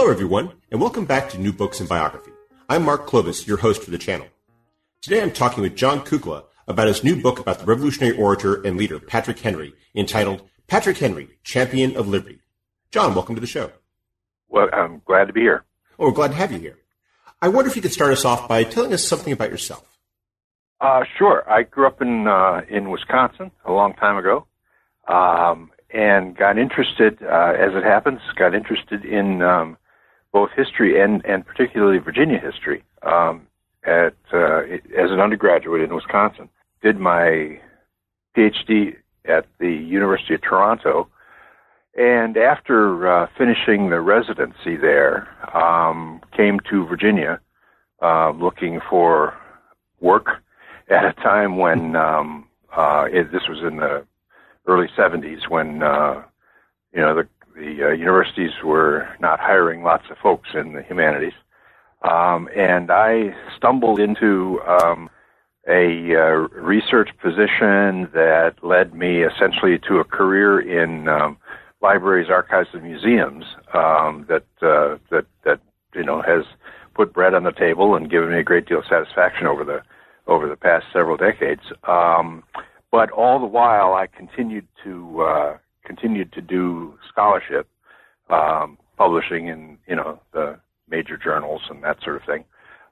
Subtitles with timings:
[0.00, 2.30] Hello, everyone, and welcome back to New Books in Biography.
[2.70, 4.28] I'm Mark Clovis, your host for the channel.
[5.02, 8.78] Today I'm talking with John Kukla about his new book about the revolutionary orator and
[8.78, 12.40] leader Patrick Henry, entitled Patrick Henry, Champion of Liberty.
[12.90, 13.72] John, welcome to the show.
[14.48, 15.66] Well, I'm glad to be here.
[15.98, 16.78] Oh, we're glad to have you here.
[17.42, 19.84] I wonder if you could start us off by telling us something about yourself.
[20.80, 21.44] Uh, sure.
[21.46, 24.46] I grew up in uh, in Wisconsin a long time ago,
[25.08, 29.76] um, and got interested, uh, as it happens, got interested in um,
[30.32, 33.46] both history and, and particularly Virginia history um,
[33.84, 34.60] at uh,
[34.96, 36.48] as an undergraduate in Wisconsin.
[36.82, 37.60] Did my
[38.36, 41.08] PhD at the University of Toronto,
[41.96, 47.40] and after uh, finishing the residency there, um, came to Virginia
[48.02, 49.34] uh, looking for
[50.00, 50.42] work
[50.90, 52.46] at a time when um,
[52.76, 54.04] uh, it, this was in the
[54.66, 56.22] early 70s when uh,
[56.92, 61.32] you know the the uh, universities were not hiring lots of folks in the humanities.
[62.02, 65.10] Um, and I stumbled into um,
[65.68, 71.36] a uh, research position that led me essentially to a career in um,
[71.82, 75.60] libraries, archives, and museums um, that uh, that that
[75.94, 76.44] you know has
[76.94, 79.82] put bread on the table and given me a great deal of satisfaction over the
[80.26, 81.62] over the past several decades.
[81.84, 82.42] Um,
[82.90, 85.58] but all the while, I continued to uh,
[85.90, 87.66] continued to do scholarship,
[88.28, 90.56] um, publishing in you know the
[90.88, 92.44] major journals and that sort of thing,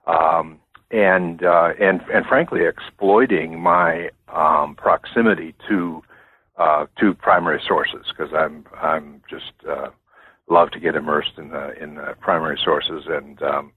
[0.09, 0.59] um,
[0.91, 6.03] and uh, and and frankly exploiting my um, proximity to
[6.57, 9.91] uh, to primary sources because I'm I'm just uh,
[10.51, 13.73] love to get immersed in the in the primary sources and um,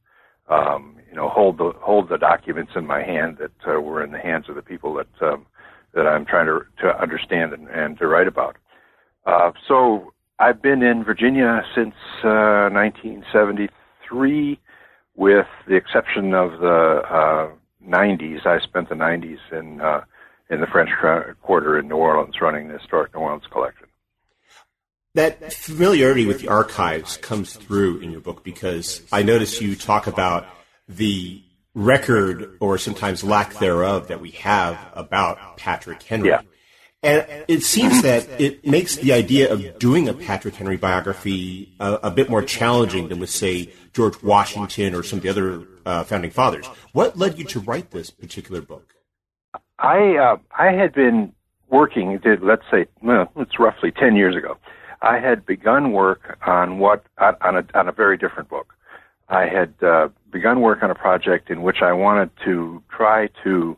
[0.50, 4.12] um, you know hold the hold the documents in my hand that uh, were in
[4.12, 5.46] the hands of the people that um,
[5.94, 8.56] that I'm trying to to understand and, and to write about.
[9.26, 14.60] Uh, so I've been in Virginia since uh, 1973,
[15.16, 17.50] with the exception of the uh,
[17.88, 18.46] 90s.
[18.46, 20.02] I spent the 90s in uh,
[20.50, 20.90] in the French
[21.42, 23.88] Quarter in New Orleans, running the historic New Orleans collection.
[25.14, 30.08] That familiarity with the archives comes through in your book because I notice you talk
[30.08, 30.46] about
[30.88, 31.42] the
[31.74, 36.30] record or sometimes lack thereof that we have about Patrick Henry.
[36.30, 36.42] Yeah.
[37.04, 41.94] And it seems that it makes the idea of doing a Patrick Henry biography a,
[42.04, 46.04] a bit more challenging than with, say, George Washington or some of the other uh,
[46.04, 46.68] founding fathers.
[46.94, 48.94] What led you to write this particular book?
[49.80, 51.34] I uh, I had been
[51.70, 52.20] working.
[52.42, 54.58] Let's say well, it's roughly ten years ago.
[55.02, 58.76] I had begun work on what on a on a very different book.
[59.28, 63.76] I had uh, begun work on a project in which I wanted to try to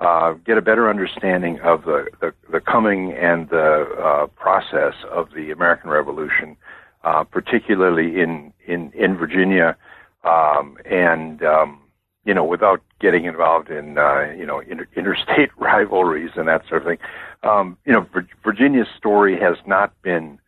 [0.00, 5.28] uh, get a better understanding of the, the, the coming and the uh, process of
[5.34, 6.56] the American Revolution,
[7.02, 9.76] uh, particularly in, in, in Virginia,
[10.24, 11.80] um, and, um,
[12.24, 16.82] you know, without getting involved in, uh, you know, inter- interstate rivalries and that sort
[16.82, 16.98] of thing.
[17.42, 20.38] Um, you know, Vir- Virginia's story has not been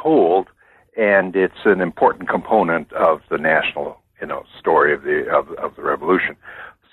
[0.00, 0.48] told,
[0.96, 5.74] and it's an important component of the national, you know, story of the, of, of
[5.74, 6.36] the revolution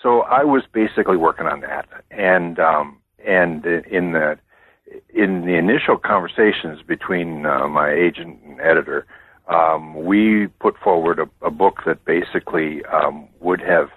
[0.01, 4.37] so I was basically working on that, and um, and in the
[5.13, 9.05] in the initial conversations between uh, my agent and editor,
[9.47, 13.89] um, we put forward a, a book that basically um, would have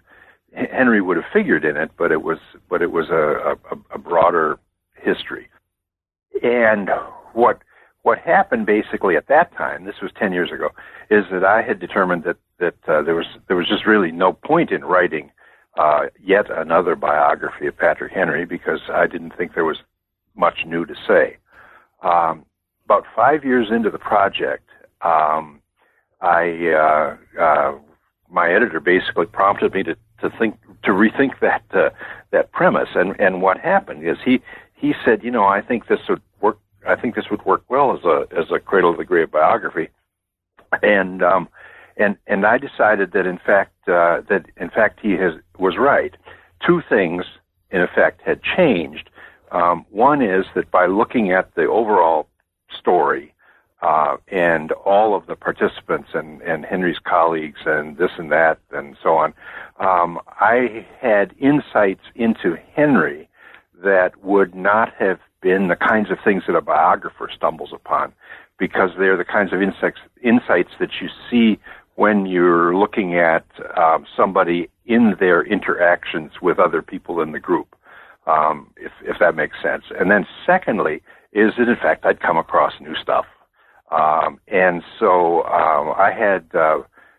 [0.53, 3.99] Henry would have figured in it, but it was but it was a, a, a
[3.99, 4.59] broader
[4.95, 5.49] history.
[6.43, 6.89] And
[7.35, 7.63] what
[8.03, 10.71] what happened basically at that time, this was ten years ago,
[11.11, 14.33] is that I had determined that that uh, there was there was just really no
[14.33, 15.31] point in writing
[15.77, 19.79] uh, yet another biography of Patrick Henry because I didn't think there was
[20.35, 21.37] much new to say.
[22.03, 22.45] Um,
[22.85, 24.69] about five years into the project,
[25.03, 25.61] um,
[26.21, 27.79] I uh, uh,
[28.29, 31.91] my editor basically prompted me to, to think to rethink that uh,
[32.31, 32.91] that premise.
[32.95, 34.43] And and what happened is he
[34.75, 36.59] he said, you know, I think this would work.
[36.87, 39.89] I think this would work well as a as a cradle of the grave biography.
[40.83, 41.49] And um,
[42.01, 46.17] and and I decided that in fact uh, that in fact he has was right.
[46.67, 47.25] Two things
[47.71, 49.11] in effect had changed.
[49.53, 52.29] Um, one is that by looking at the overall
[52.79, 53.35] story,
[53.83, 58.97] uh, and all of the participants and, and Henry's colleagues and this and that and
[59.03, 59.33] so on,
[59.79, 63.29] um, I had insights into Henry
[63.83, 68.13] that would not have been the kinds of things that a biographer stumbles upon
[68.59, 71.59] because they're the kinds of insights, insights that you see
[72.01, 73.45] when you're looking at
[73.77, 77.77] um, somebody in their interactions with other people in the group,
[78.27, 79.85] um, if, if that makes sense.
[79.99, 81.03] And then secondly,
[81.35, 83.27] is that in fact I'd come across new stuff.
[83.91, 86.79] Um, and so um, I had, uh,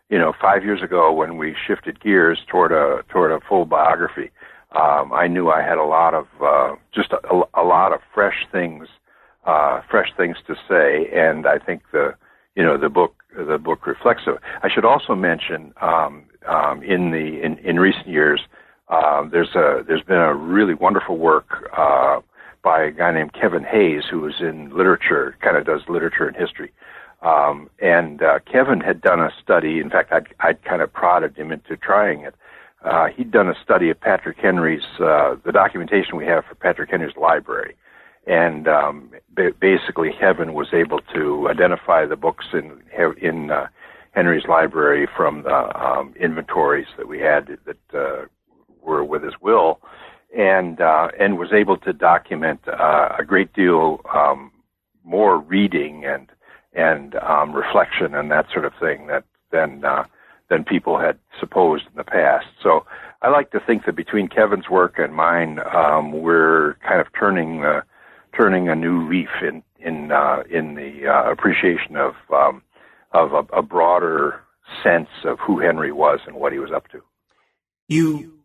[0.09, 4.31] you know, five years ago when we shifted gears toward a toward a full biography,
[4.71, 8.47] um, I knew I had a lot of uh, just a, a lot of fresh
[8.51, 8.87] things,
[9.45, 12.15] uh, fresh things to say, and I think the
[12.55, 14.35] you know the book the book reflects it.
[14.63, 18.41] I should also mention um, um, in the in, in recent years.
[18.89, 22.19] Uh, there's a there's been a really wonderful work uh,
[22.63, 26.35] by a guy named Kevin Hayes, who is in literature, kind of does literature and
[26.35, 26.71] history.
[27.21, 29.79] Um, and uh, Kevin had done a study.
[29.79, 32.35] In fact, I'd, I'd kind of prodded him into trying it.
[32.83, 36.89] Uh, he'd done a study of Patrick Henry's, uh, the documentation we have for Patrick
[36.89, 37.75] Henry's library.
[38.27, 42.81] And um, ba- basically, Kevin was able to identify the books in
[43.19, 43.67] in uh,
[44.11, 48.25] Henry's library from the um, inventories that we had that uh,
[48.81, 49.79] were with his will,
[50.37, 54.51] and uh, and was able to document uh, a great deal um,
[55.03, 56.27] more reading and
[56.73, 60.03] and um, reflection and that sort of thing that than uh,
[60.49, 62.45] than people had supposed in the past.
[62.61, 62.85] So
[63.21, 67.61] I like to think that between Kevin's work and mine, um, we're kind of turning
[67.61, 67.83] the
[68.35, 72.61] turning a new leaf in in uh, in the uh, appreciation of um,
[73.13, 74.41] of a, a broader
[74.83, 77.01] sense of who Henry was and what he was up to.
[77.87, 78.39] You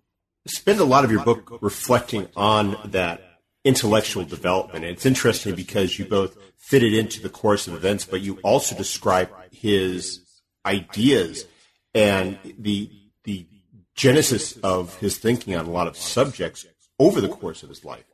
[0.46, 3.20] spend a lot of your book reflecting on that
[3.64, 4.84] intellectual development.
[4.84, 8.38] And it's interesting because you both fit it into the course of events, but you
[8.42, 10.20] also describe his
[10.64, 11.46] ideas
[11.94, 12.90] and the
[13.24, 13.46] the
[13.94, 16.66] genesis of his thinking on a lot of subjects
[16.98, 18.04] over the course of his life.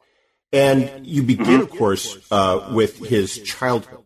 [0.53, 4.05] And you begin, of course, uh, with his childhood,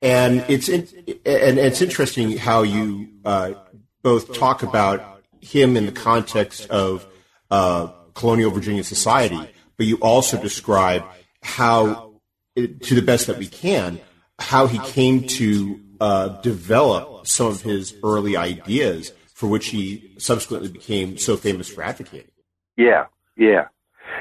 [0.00, 0.86] and it's in,
[1.26, 3.54] and it's interesting how you uh,
[4.02, 7.04] both talk about him in the context of
[7.50, 9.40] uh, colonial Virginia society,
[9.76, 11.04] but you also describe
[11.42, 12.20] how,
[12.56, 14.00] to the best that we can,
[14.38, 20.68] how he came to uh, develop some of his early ideas for which he subsequently
[20.68, 22.30] became so famous for advocating.
[22.76, 23.06] Yeah,
[23.36, 23.66] yeah,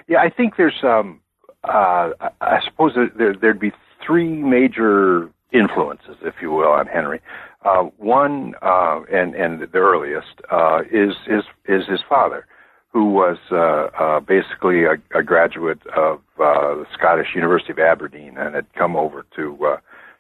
[0.08, 0.20] yeah.
[0.20, 1.22] I think there's, um,
[1.68, 2.12] uh,
[2.42, 3.72] I suppose there, there'd be
[4.06, 7.22] three major influences, if you will, on Henry.
[7.64, 12.46] Uh, one, uh, and and the earliest, uh, is is is his father
[12.94, 18.38] who was uh, uh, basically a, a graduate of uh, the Scottish University of Aberdeen
[18.38, 19.78] and had come over to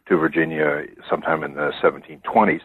[0.07, 2.61] to Virginia sometime in the 1720s.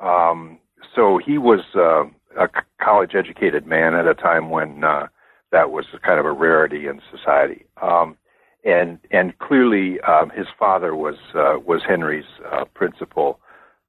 [0.00, 0.58] Um,
[0.94, 2.48] so he was a
[2.82, 5.08] college-educated man at a time when uh,
[5.52, 7.64] that was kind of a rarity in society.
[7.80, 8.16] Um,
[8.64, 13.40] and and clearly, um, his father was uh, was Henry's uh, principal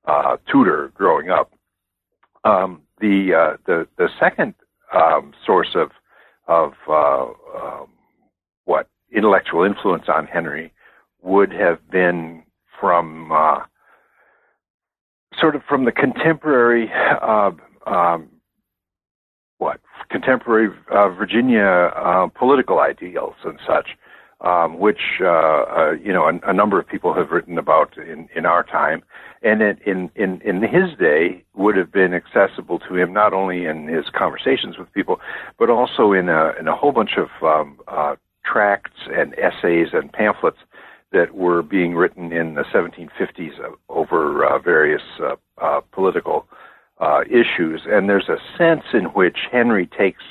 [0.06, 1.52] uh, tutor growing up.
[2.44, 4.54] Um, the uh, the the second
[4.94, 5.92] um, source of
[6.48, 7.26] of uh,
[7.58, 7.88] um,
[8.66, 10.72] what intellectual influence on Henry
[11.22, 12.44] would have been
[12.80, 13.60] from uh,
[15.38, 16.92] sort of from the contemporary
[17.22, 17.52] uh,
[17.86, 18.30] um,
[19.60, 23.90] what contemporary uh, Virginia uh, political ideals and such
[24.42, 28.30] um, which uh, uh, you know a, a, number of people have written about in,
[28.36, 29.04] in our time,
[29.44, 33.66] and in, in in in his day would have been accessible to him not only
[33.66, 35.20] in his conversations with people,
[35.58, 40.12] but also in a in a whole bunch of um, uh, tracts and essays and
[40.14, 40.60] pamphlets
[41.12, 43.54] that were being written in the 1750s
[43.90, 45.02] over uh, various
[45.92, 46.46] political
[47.30, 50.24] issues, and there's a sense in which Henry takes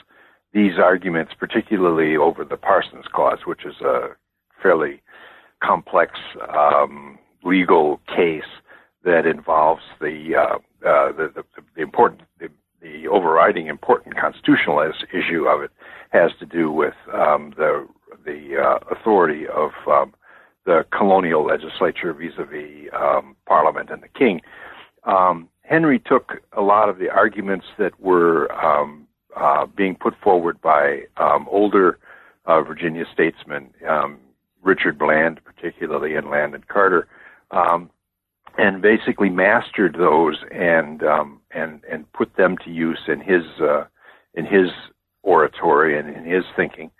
[0.53, 4.09] these arguments, particularly over the Parsons Cause, which is a
[4.63, 5.03] fairly
[5.63, 6.13] complex
[6.55, 8.43] um, legal case
[9.05, 12.49] that involves the uh, uh, the, the, the, important the,
[12.81, 14.81] the, overriding important constitutional
[15.13, 15.71] issue of it
[16.11, 17.87] has to do with um, the
[18.25, 20.15] the uh, authority of um,
[20.67, 24.41] the colonial legislature vis-a-vis um, Parliament and the King.
[25.05, 29.07] Um, Henry took a lot of the arguments that were um,
[29.37, 31.99] uh, being put forward by um, older
[32.47, 34.19] uh, Virginia statesmen, um,
[34.63, 37.07] Richard Bland, particularly, and Landon Carter,
[37.51, 37.91] um,
[38.57, 43.85] and basically mastered those and um, and and put them to use in his uh,
[44.33, 44.71] in his
[45.23, 46.91] oratory and in his thinking.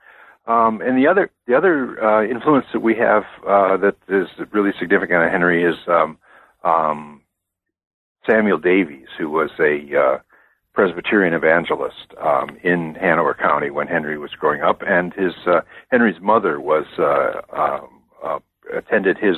[0.47, 4.73] Um, and the other the other uh, influence that we have uh, that is really
[4.79, 6.19] significant on Henry is um,
[6.65, 7.23] um,
[8.29, 10.19] Samuel Davies, who was a uh,
[10.75, 16.21] Presbyterian evangelist um, in Hanover County when Henry was growing up, and his uh, Henry's
[16.21, 18.39] mother was uh, um, uh,
[18.77, 19.37] attended his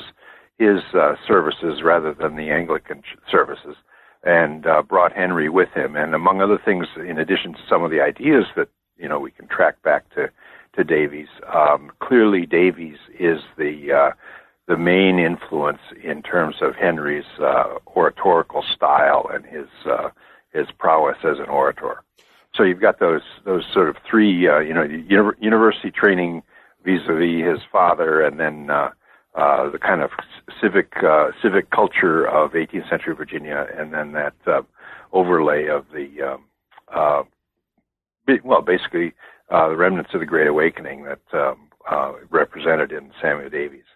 [0.59, 3.75] his uh, services rather than the Anglican services,
[4.23, 5.95] and uh, brought Henry with him.
[5.95, 8.67] And among other things, in addition to some of the ideas that
[8.97, 10.29] you know we can track back to
[10.75, 14.11] to Davies, um, clearly Davies is the uh,
[14.71, 20.09] the main influence in terms of Henry's uh, oratorical style and his uh,
[20.53, 22.01] his prowess as an orator.
[22.55, 24.83] So you've got those those sort of three, uh, you know,
[25.41, 26.43] university training
[26.85, 28.91] vis-a-vis his father, and then uh,
[29.35, 30.11] uh, the kind of
[30.61, 34.33] civic uh, civic culture of 18th century Virginia, and then that
[35.11, 37.27] overlay of the um,
[38.45, 39.13] well, basically
[39.49, 41.67] the remnants of the Great Awakening that um,
[42.29, 43.90] represented in Samuel Davies.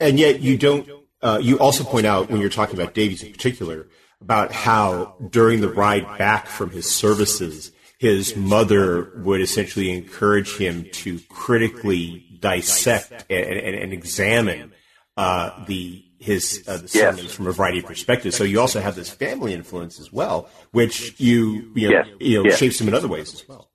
[0.00, 0.88] And yet, you don't.
[1.22, 3.88] Uh, you also point out when you're talking about Davies in particular
[4.20, 10.86] about how during the ride back from his services, his mother would essentially encourage him
[10.92, 14.72] to critically dissect and, and, and examine
[15.16, 17.32] uh, the his uh, the sermons yes.
[17.32, 18.36] from a variety of perspectives.
[18.36, 22.06] So you also have this family influence as well, which you you know, yes.
[22.20, 22.58] you know yes.
[22.58, 23.70] shapes him in other ways as well.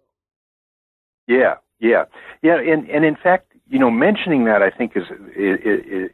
[1.27, 2.05] Yeah, yeah,
[2.41, 6.11] yeah, and and in fact, you know, mentioning that I think is it, it,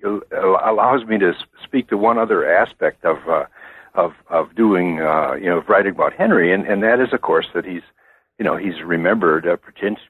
[0.00, 1.32] it allows me to
[1.64, 3.46] speak to one other aspect of uh,
[3.94, 7.22] of of doing uh, you know of writing about Henry, and and that is of
[7.22, 7.82] course that he's
[8.38, 9.56] you know he's remembered uh,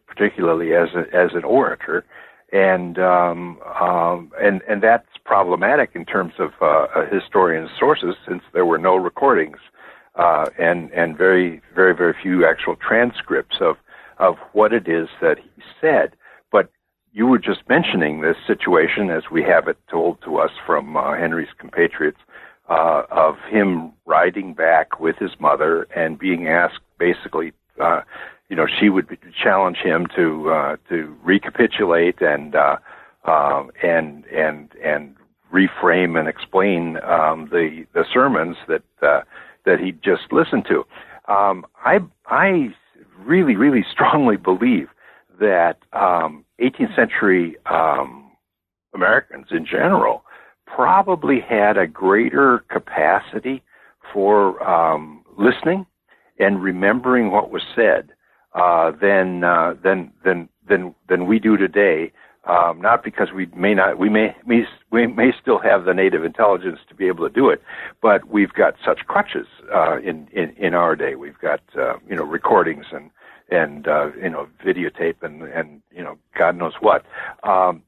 [0.07, 2.05] particularly as a, as an orator,
[2.53, 8.43] and um, um, and and that's problematic in terms of uh, a historian's sources since
[8.53, 9.59] there were no recordings
[10.17, 13.77] uh, and and very very very few actual transcripts of
[14.19, 16.17] of what it is that he said.
[17.13, 21.15] You were just mentioning this situation as we have it told to us from uh,
[21.17, 22.19] Henry's compatriots
[22.69, 28.03] uh, of him riding back with his mother and being asked basically, uh,
[28.49, 32.77] you know, she would challenge him to uh, to recapitulate and uh,
[33.25, 35.17] uh, and and and
[35.53, 39.21] reframe and explain um, the the sermons that uh,
[39.65, 40.85] that he just listened to.
[41.33, 42.75] Um, I I
[43.25, 44.89] really, really strongly believe
[45.41, 48.31] that um, 18th century um,
[48.95, 50.25] Americans in general
[50.67, 53.63] probably had a greater capacity
[54.13, 55.87] for um, listening
[56.39, 58.11] and remembering what was said
[58.55, 62.13] uh, than, uh, than than than than we do today.
[62.45, 66.25] Um, not because we may not, we may, may, we may still have the native
[66.25, 67.63] intelligence to be able to do it,
[68.01, 71.15] but we've got such crutches uh, in, in in our day.
[71.15, 73.11] We've got uh, you know recordings and
[73.51, 77.05] and uh, you know videotape and and you know God knows what.
[77.43, 77.83] Um,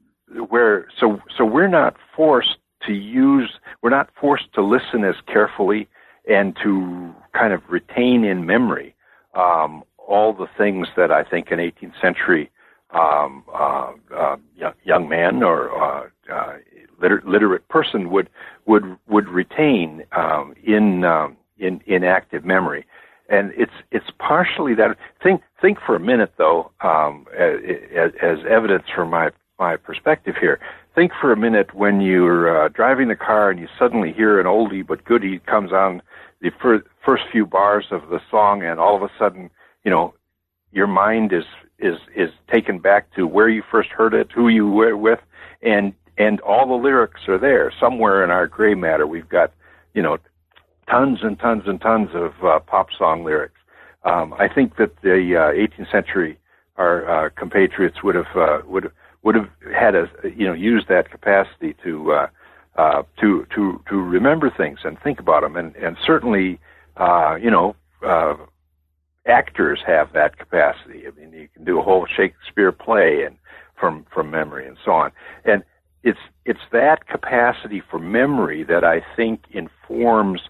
[0.49, 3.51] where so so we're not forced to use,
[3.81, 5.87] we're not forced to listen as carefully
[6.29, 8.95] and to kind of retain in memory
[9.35, 12.49] um, all the things that I think an 18th century
[12.91, 14.35] um, uh, uh,
[14.83, 16.57] young man or uh, uh,
[17.01, 18.29] liter- literate person would
[18.65, 22.85] would would retain um, in um, in in active memory,
[23.31, 24.97] and it's it's partially that.
[25.23, 30.59] Think think for a minute though, um, as, as evidence from my my perspective here.
[30.93, 34.45] Think for a minute when you're uh, driving the car and you suddenly hear an
[34.45, 36.01] oldie but goodie comes on
[36.41, 39.49] the fir- first few bars of the song, and all of a sudden,
[39.85, 40.13] you know,
[40.71, 41.45] your mind is
[41.79, 45.19] is is taken back to where you first heard it, who you were with,
[45.61, 49.07] and and all the lyrics are there somewhere in our gray matter.
[49.07, 49.53] We've got
[49.93, 50.17] you know
[50.91, 53.59] tons and tons and tons of uh, pop song lyrics.
[54.03, 56.37] Um, I think that the uh, 18th century
[56.77, 58.91] our uh, compatriots would have uh, would
[59.23, 62.27] would have had a you know used that capacity to uh,
[62.75, 66.59] uh, to to to remember things and think about them, and and certainly
[66.97, 68.35] uh, you know uh,
[69.27, 71.03] actors have that capacity.
[71.07, 73.37] I mean, you can do a whole Shakespeare play and
[73.79, 75.11] from from memory and so on,
[75.45, 75.63] and
[76.03, 80.41] it's it's that capacity for memory that I think informs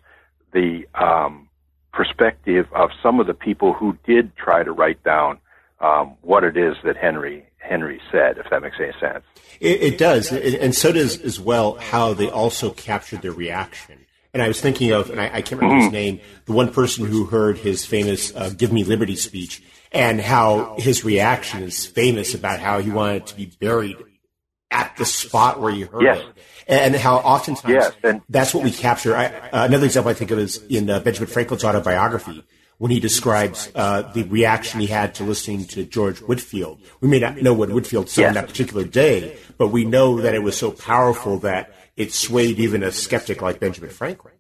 [0.54, 1.50] the um,
[1.94, 5.40] perspective of some of the people who did try to write down
[5.80, 9.24] um, what it is that Henry Henry said, if that makes any sense.
[9.60, 14.00] It, it does, and so does as well how they also captured their reaction.
[14.34, 15.84] And I was thinking of, and I, I can't remember mm-hmm.
[15.86, 20.22] his name, the one person who heard his famous uh, "Give Me Liberty" speech, and
[20.22, 23.98] how his reaction is famous about how he wanted to be buried
[24.72, 26.20] at the spot where you heard yes.
[26.20, 26.26] it,
[26.68, 29.16] and how oftentimes yes, and, that's what we capture.
[29.16, 32.44] I, uh, another example I think of is in uh, Benjamin Franklin's autobiography
[32.78, 36.80] when he describes uh, the reaction he had to listening to George Whitefield.
[37.00, 38.30] We may not know what Whitefield said yes.
[38.30, 42.60] on that particular day, but we know that it was so powerful that it swayed
[42.60, 44.34] even a skeptic like Benjamin Franklin.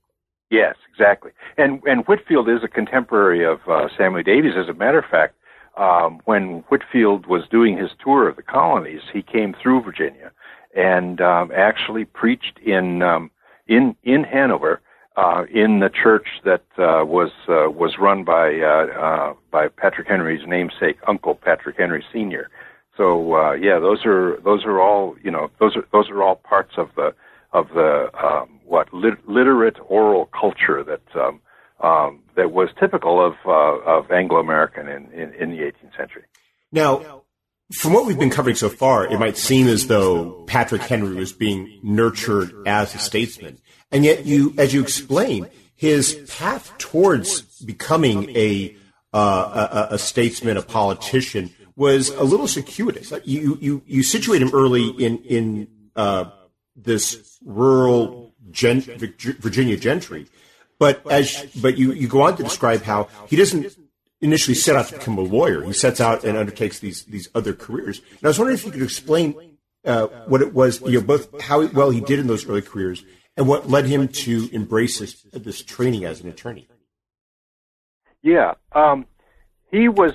[0.49, 1.31] Yes, exactly.
[1.57, 4.53] And and Whitefield is a contemporary of uh, Samuel Davies.
[4.57, 5.35] As a matter of fact,
[5.77, 10.31] um, when Whitefield was doing his tour of the colonies, he came through Virginia
[10.75, 13.31] and um, actually preached in um,
[13.67, 14.81] in in Hanover
[15.17, 20.07] uh, in the church that uh, was uh, was run by uh, uh, by Patrick
[20.07, 22.49] Henry's namesake, Uncle Patrick Henry Sr.
[22.97, 26.35] So uh, yeah, those are those are all you know those are those are all
[26.35, 27.13] parts of the
[27.53, 31.41] of the um, what lit- literate oral culture that um,
[31.81, 36.23] um, that was typical of uh, of Anglo American in, in, in the 18th century.
[36.71, 37.23] Now,
[37.73, 41.31] from what we've been covering so far, it might seem as though Patrick Henry was
[41.31, 43.59] being nurtured as a statesman.
[43.91, 48.75] And yet you, as you explain, his path towards becoming a,
[49.13, 53.11] uh, a, a, statesman, a politician, was a little circuitous.
[53.25, 56.25] You, you, you situate him early in, in, uh,
[56.75, 60.27] this rural gen, Virginia gentry.
[60.79, 63.75] But as, but you, you go on to describe how he doesn't
[64.21, 65.63] initially set out to become a lawyer.
[65.63, 67.99] He sets out and undertakes these these other careers.
[67.99, 71.41] And I was wondering if you could explain uh, what it was, you know, both
[71.41, 73.03] how well he did in those early careers
[73.37, 76.67] and what led him to embrace this, this training as an attorney.
[78.21, 79.05] Yeah, um,
[79.71, 80.13] he was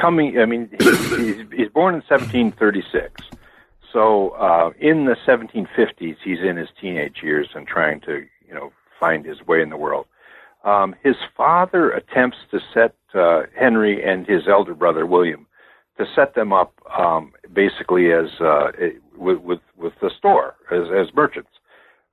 [0.00, 0.38] coming.
[0.38, 3.22] I mean, he's, he's born in 1736.
[3.92, 8.72] So uh, in the 1750s, he's in his teenage years and trying to, you know,
[8.98, 10.06] find his way in the world.
[10.64, 15.46] Um, his father attempts to set uh, Henry and his elder brother William
[15.98, 18.72] to set them up um, basically as uh,
[19.16, 21.50] with, with with the store as as merchants.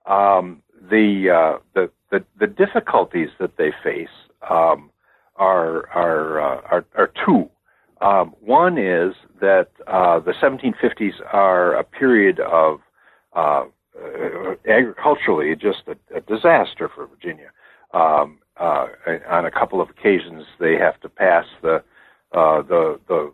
[0.05, 4.09] Um, the, uh, the the the difficulties that they face
[4.49, 4.91] um,
[5.37, 7.49] are are, uh, are are two.
[8.01, 12.79] Um, one is that uh, the 1750s are a period of
[13.33, 13.65] uh,
[14.67, 17.51] agriculturally just a, a, disaster for Virginia.
[17.93, 18.87] Um, uh,
[19.29, 21.83] on a couple of occasions, they have to pass the
[22.33, 23.33] uh, the, the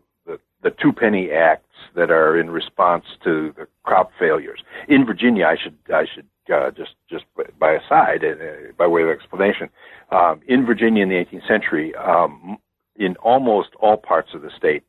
[0.63, 1.63] the two penny acts
[1.95, 5.45] that are in response to the crop failures in Virginia.
[5.45, 7.25] I should I should uh, just just
[7.59, 9.69] by a side uh, by way of explanation.
[10.11, 12.57] Um, in Virginia in the 18th century, um,
[12.95, 14.83] in almost all parts of the state,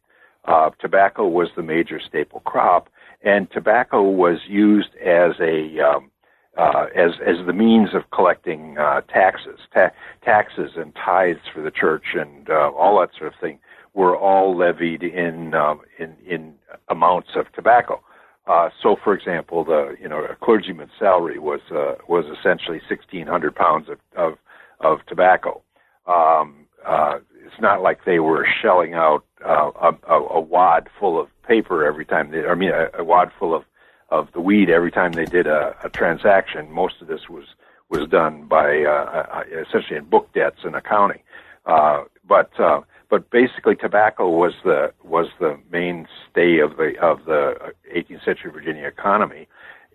[0.44, 2.88] uh, tobacco was the major staple crop,
[3.22, 6.10] and tobacco was used as a um,
[6.58, 9.92] uh, as as the means of collecting uh, taxes, ta-
[10.24, 13.58] taxes and tithes for the church and uh, all that sort of thing
[13.94, 16.54] were all levied in um, in in
[16.88, 18.02] amounts of tobacco.
[18.48, 23.54] Uh, so, for example, the you know a clergyman's salary was uh, was essentially 1,600
[23.54, 24.38] pounds of of,
[24.80, 25.62] of tobacco.
[26.06, 29.70] Um, uh, it's not like they were shelling out uh,
[30.08, 33.54] a, a wad full of paper every time they, I mean, a, a wad full
[33.54, 33.64] of
[34.10, 36.70] of the weed every time they did a, a transaction.
[36.70, 37.44] Most of this was
[37.90, 41.20] was done by uh, uh, essentially in book debts and accounting.
[41.66, 47.72] Uh, but uh, but basically, tobacco was the was the mainstay of the of the
[47.94, 49.48] 18th century Virginia economy.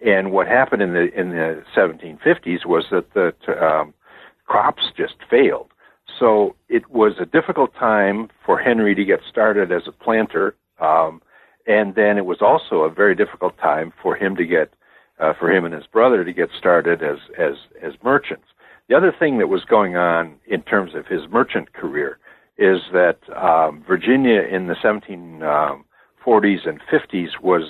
[0.05, 3.93] And what happened in the in the 1750s was that the um,
[4.45, 5.69] crops just failed.
[6.19, 10.55] So it was a difficult time for Henry to get started as a planter.
[10.79, 11.21] Um,
[11.67, 14.73] and then it was also a very difficult time for him to get
[15.19, 18.45] uh, for him and his brother to get started as as as merchants.
[18.89, 22.19] The other thing that was going on in terms of his merchant career
[22.57, 25.41] is that um, Virginia in the 1740s
[25.73, 25.85] um,
[26.25, 27.63] and 50s was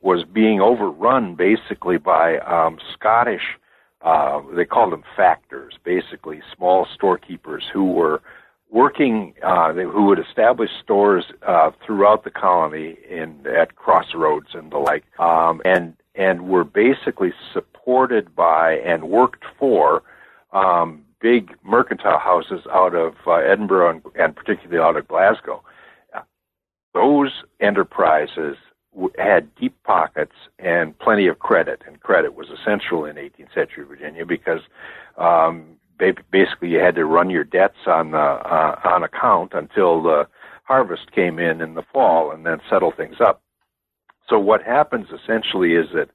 [0.00, 3.42] was being overrun basically by um, Scottish.
[4.00, 8.22] Uh, they called them factors, basically small storekeepers who were
[8.70, 14.78] working uh, who would establish stores uh, throughout the colony in at crossroads and the
[14.78, 20.02] like, um, and and were basically supported by and worked for
[20.52, 25.62] um, big mercantile houses out of uh, Edinburgh and, and particularly out of Glasgow.
[26.94, 28.56] Those enterprises
[29.18, 34.26] had deep pockets and plenty of credit, and credit was essential in 18th century Virginia
[34.26, 34.62] because
[35.16, 40.26] um, basically you had to run your debts on uh, on account until the
[40.64, 43.42] harvest came in in the fall, and then settle things up.
[44.28, 46.10] So what happens essentially is that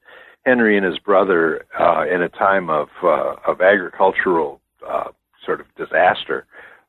[0.46, 5.10] Henry and his brother, uh, in a time of uh, of agricultural uh,
[5.46, 6.46] sort of disaster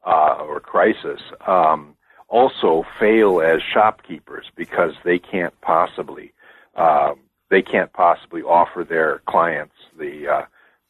[0.07, 1.97] uh, or crisis, um,
[2.29, 6.33] also fail as shopkeepers because they can't possibly
[6.77, 10.43] um, they can't possibly offer their clients the uh,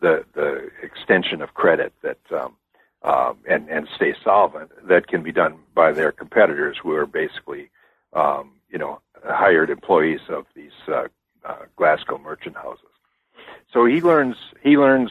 [0.05, 2.53] the the extension of credit that um,
[3.03, 7.71] um, and and stay solvent that can be done by their competitors who are basically
[8.13, 11.07] um, you know hired employees of these uh,
[11.45, 12.95] uh, Glasgow merchant houses.
[13.73, 15.11] so he learns he learns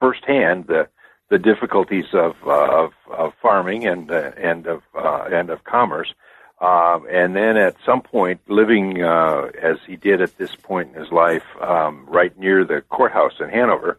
[0.00, 0.88] firsthand the
[1.32, 6.14] the difficulties of uh, of, of farming and uh, and of uh, and of commerce.
[6.62, 11.02] Um, and then at some point, living uh, as he did at this point in
[11.02, 13.98] his life, um, right near the courthouse in Hanover,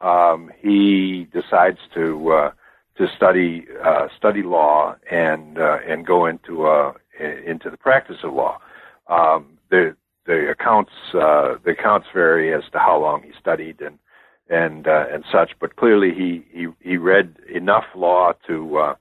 [0.00, 2.50] um, he decides to uh,
[2.96, 8.32] to study uh, study law and uh, and go into uh, into the practice of
[8.32, 8.58] law.
[9.06, 9.94] Um, the
[10.26, 14.00] the accounts uh, the accounts vary as to how long he studied and
[14.48, 18.94] and uh, and such, but clearly he he, he read enough law to uh,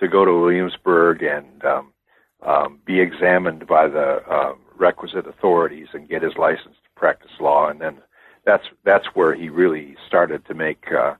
[0.00, 1.92] to go to Williamsburg and um,
[2.42, 7.68] um, be examined by the uh, requisite authorities and get his license to practice law,
[7.68, 7.98] and then
[8.44, 11.14] that's that's where he really started to make uh,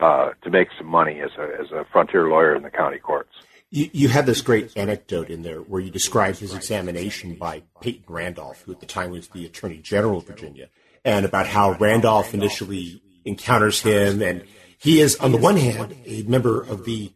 [0.00, 3.32] uh, to make some money as a as a frontier lawyer in the county courts.
[3.70, 8.04] You, you had this great anecdote in there where you described his examination by Peyton
[8.06, 10.68] Randolph, who at the time was the Attorney General of Virginia,
[11.04, 14.44] and about how Randolph initially encounters him, and
[14.76, 17.12] he is on the one hand a member of the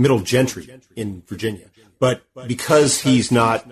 [0.00, 1.66] middle gentry in Virginia,
[1.98, 3.66] but because he's not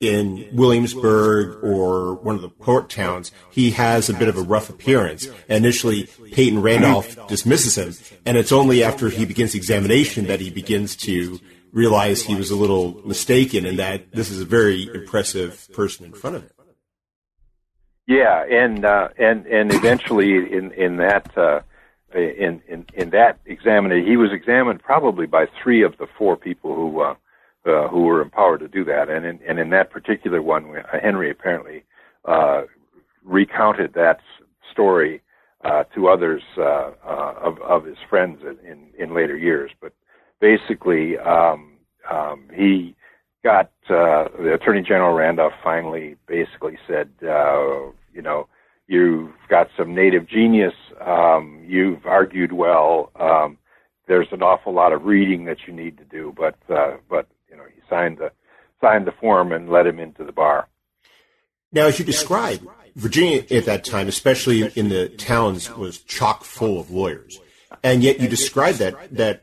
[0.00, 4.70] in Williamsburg or one of the port towns, he has a bit of a rough
[4.70, 5.26] appearance.
[5.48, 10.50] And initially, Peyton Randolph dismisses him, and it's only after he begins examination that he
[10.50, 11.40] begins to
[11.72, 16.12] realize he was a little mistaken and that this is a very impressive person in
[16.12, 16.50] front of him.
[18.06, 21.60] Yeah, and uh, and and eventually in in that uh,
[22.14, 26.74] in in in that examination, he was examined probably by three of the four people
[26.74, 27.00] who.
[27.00, 27.14] Uh,
[27.66, 29.10] uh, who were empowered to do that.
[29.10, 31.84] And in, and in that particular one, uh, Henry apparently
[32.24, 32.62] uh,
[33.24, 34.20] recounted that
[34.72, 35.20] story
[35.64, 39.70] uh, to others uh, uh, of, of his friends in, in later years.
[39.80, 39.92] But
[40.40, 41.74] basically, um,
[42.10, 42.94] um, he
[43.44, 48.46] got uh, the Attorney General Randolph finally basically said, uh, you know,
[48.88, 50.74] you've got some native genius.
[51.00, 53.12] Um, you've argued well.
[53.14, 53.58] Um,
[54.08, 57.28] there's an awful lot of reading that you need to do, but uh, but
[57.88, 58.30] signed the
[58.80, 60.68] signed the form and let him into the bar.
[61.72, 66.80] Now, as you described, Virginia at that time, especially in the towns, was chock full
[66.80, 67.40] of lawyers,
[67.82, 69.42] and yet you described that that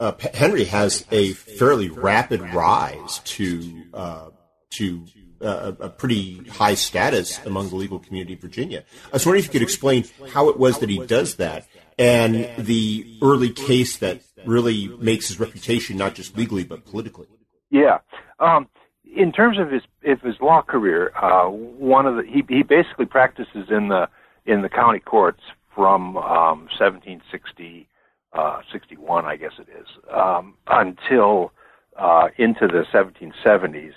[0.00, 4.30] uh, Henry has a fairly rapid rise to uh,
[4.74, 5.04] to
[5.42, 8.84] a pretty high status among the legal community of Virginia.
[9.06, 11.66] I was wondering if you could explain how it was that he does that,
[11.98, 17.26] and the early case that really makes his reputation not just legally but politically.
[17.70, 17.98] Yeah.
[18.40, 18.68] Um,
[19.14, 23.06] in terms of his if his law career, uh, one of the he he basically
[23.06, 24.08] practices in the
[24.46, 25.40] in the county courts
[25.74, 27.88] from um, 1760
[28.32, 31.52] uh, 61, I guess it is, um, until
[31.98, 33.92] uh, into the 1770s,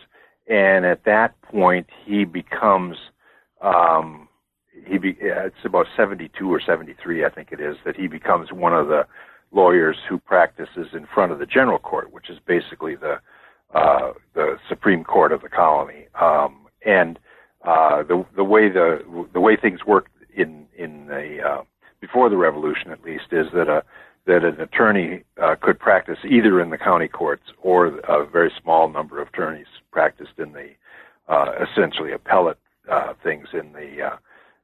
[0.48, 2.98] and at that point he becomes
[3.62, 4.28] um,
[4.88, 8.74] he be, it's about 72 or 73, I think it is, that he becomes one
[8.74, 9.08] of the
[9.52, 13.20] lawyers who practices in front of the general court, which is basically the
[13.74, 16.08] uh, the Supreme Court of the colony.
[16.20, 17.20] Um, and
[17.66, 19.00] uh, the the way the
[19.34, 21.64] the way things worked in in the uh,
[22.00, 23.84] before the revolution, at least, is that a
[24.26, 28.90] that an attorney uh, could practice either in the county courts or a very small
[28.90, 30.70] number of attorneys practiced in the
[31.28, 32.58] uh, essentially appellate
[32.90, 34.18] uh, things in the uh,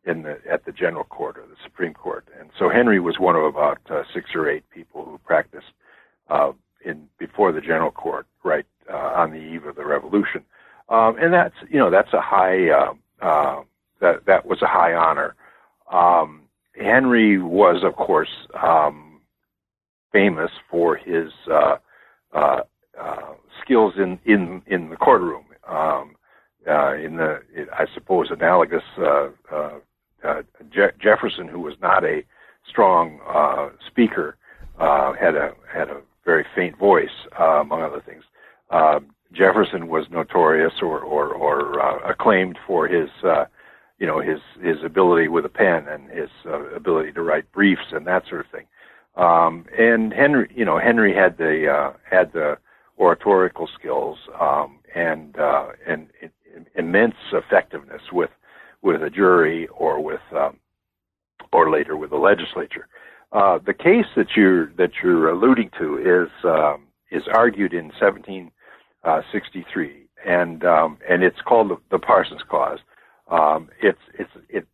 [0.05, 2.27] in the at the general court or the Supreme Court.
[2.39, 5.71] And so Henry was one of about uh, six or eight people who practiced
[6.29, 6.51] uh,
[6.83, 10.43] in before the general court, right on the eve of the revolution,
[10.89, 12.67] um, and that's you know that's a high
[14.01, 15.35] that that was a high honor.
[15.91, 16.41] Um,
[16.75, 19.10] Henry was, of course, um,
[20.11, 21.77] famous for his uh,
[22.33, 22.61] uh,
[22.99, 25.45] uh, skills in, in in the courtroom.
[25.67, 26.15] Um,
[26.69, 27.39] uh, in the,
[27.73, 29.79] I suppose, analogous uh, uh,
[30.23, 32.23] uh, Je- Jefferson, who was not a
[32.69, 34.37] strong uh, speaker,
[34.79, 38.23] uh, had a had a very faint voice, uh, among other things.
[38.69, 38.99] Uh,
[39.33, 43.45] Jefferson was notorious or or, or uh, acclaimed for his uh,
[43.99, 47.91] you know his his ability with a pen and his uh, ability to write briefs
[47.91, 48.65] and that sort of thing.
[49.15, 52.57] Um, and Henry, you know, Henry had the uh, had the
[52.97, 56.07] oratorical skills um, and uh, and
[56.75, 58.31] immense effectiveness with
[58.81, 60.57] with a jury or with um,
[61.51, 62.87] or later with the legislature.
[63.31, 70.07] Uh, the case that you're that you're alluding to is um, is argued in 1763,
[70.25, 72.79] and um, and it's called the, the Parsons Cause.
[73.29, 74.67] Um, it's it's it, it it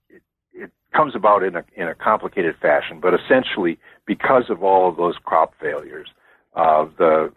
[0.93, 5.15] comes about in a in a complicated fashion, but essentially because of all of those
[5.23, 6.09] crop failures,
[6.55, 7.31] uh, the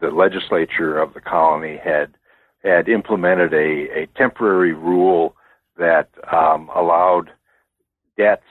[0.00, 2.14] the legislature of the colony had
[2.62, 5.34] had implemented a, a temporary rule
[5.78, 7.30] that um, allowed
[8.16, 8.42] debts,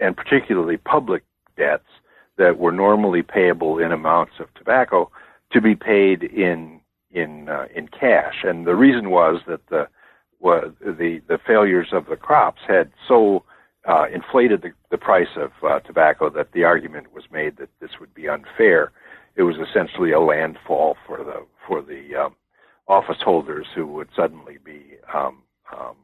[0.00, 1.24] and particularly public
[1.56, 1.88] debts
[2.36, 5.10] that were normally payable in amounts of tobacco
[5.52, 8.44] to be paid in in uh, in cash.
[8.44, 9.88] And the reason was that the
[10.40, 13.44] was the the failures of the crops had so
[13.88, 17.90] uh, inflated the, the price of uh, tobacco that the argument was made that this
[17.98, 18.92] would be unfair.
[19.34, 22.36] It was essentially a landfall for the for the um,
[22.86, 25.42] office holders who would suddenly be, um,
[25.76, 25.96] um,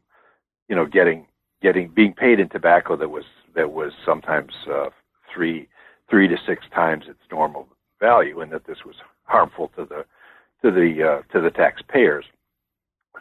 [0.69, 1.27] you know, getting
[1.61, 4.89] getting being paid in tobacco that was that was sometimes uh,
[5.33, 5.69] three
[6.09, 7.69] three to six times its normal
[8.01, 10.05] value, and that this was harmful to the
[10.63, 12.25] to the uh, to the taxpayers.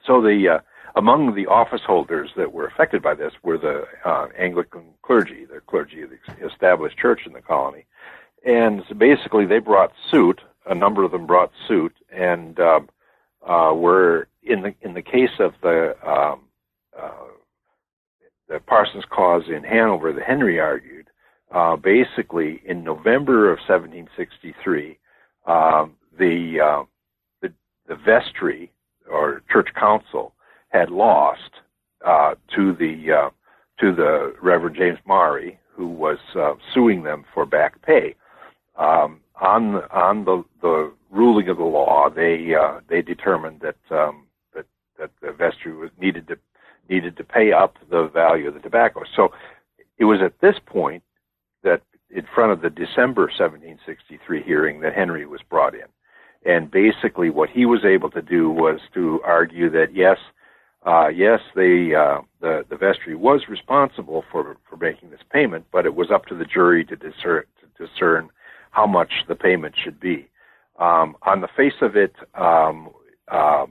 [0.05, 0.59] So the uh,
[0.95, 5.59] among the office holders that were affected by this were the uh, Anglican clergy, the
[5.61, 7.85] clergy of the established church in the colony,
[8.45, 10.41] and so basically they brought suit.
[10.65, 12.89] A number of them brought suit, and um,
[13.45, 16.41] uh, were in the in the case of the um,
[16.97, 17.11] uh,
[18.47, 21.07] the Parsons cause in Hanover that Henry argued.
[21.51, 24.97] Uh, basically, in November of 1763,
[25.45, 26.83] um, the, uh,
[27.41, 27.53] the
[27.87, 28.71] the vestry
[29.07, 30.33] or church council
[30.73, 31.51] had lost
[32.05, 33.29] uh, to the uh,
[33.79, 38.15] to the Reverend James Maury, who was uh, suing them for back pay.
[38.77, 44.25] Um, on on the, the ruling of the law, they uh, they determined that um,
[44.55, 44.65] that
[44.99, 46.37] that the vestry was needed to
[46.89, 49.03] needed to pay up the value of the tobacco.
[49.15, 49.29] So
[49.97, 51.03] it was at this point
[51.63, 55.87] that in front of the December 1763 hearing that Henry was brought in.
[56.45, 60.17] And basically what he was able to do was to argue that yes,
[60.85, 65.85] uh, yes, the, uh, the, the vestry was responsible for, for making this payment, but
[65.85, 68.29] it was up to the jury to discern, to discern
[68.71, 70.27] how much the payment should be.
[70.79, 72.89] Um, on the face of it, um,
[73.29, 73.65] uh,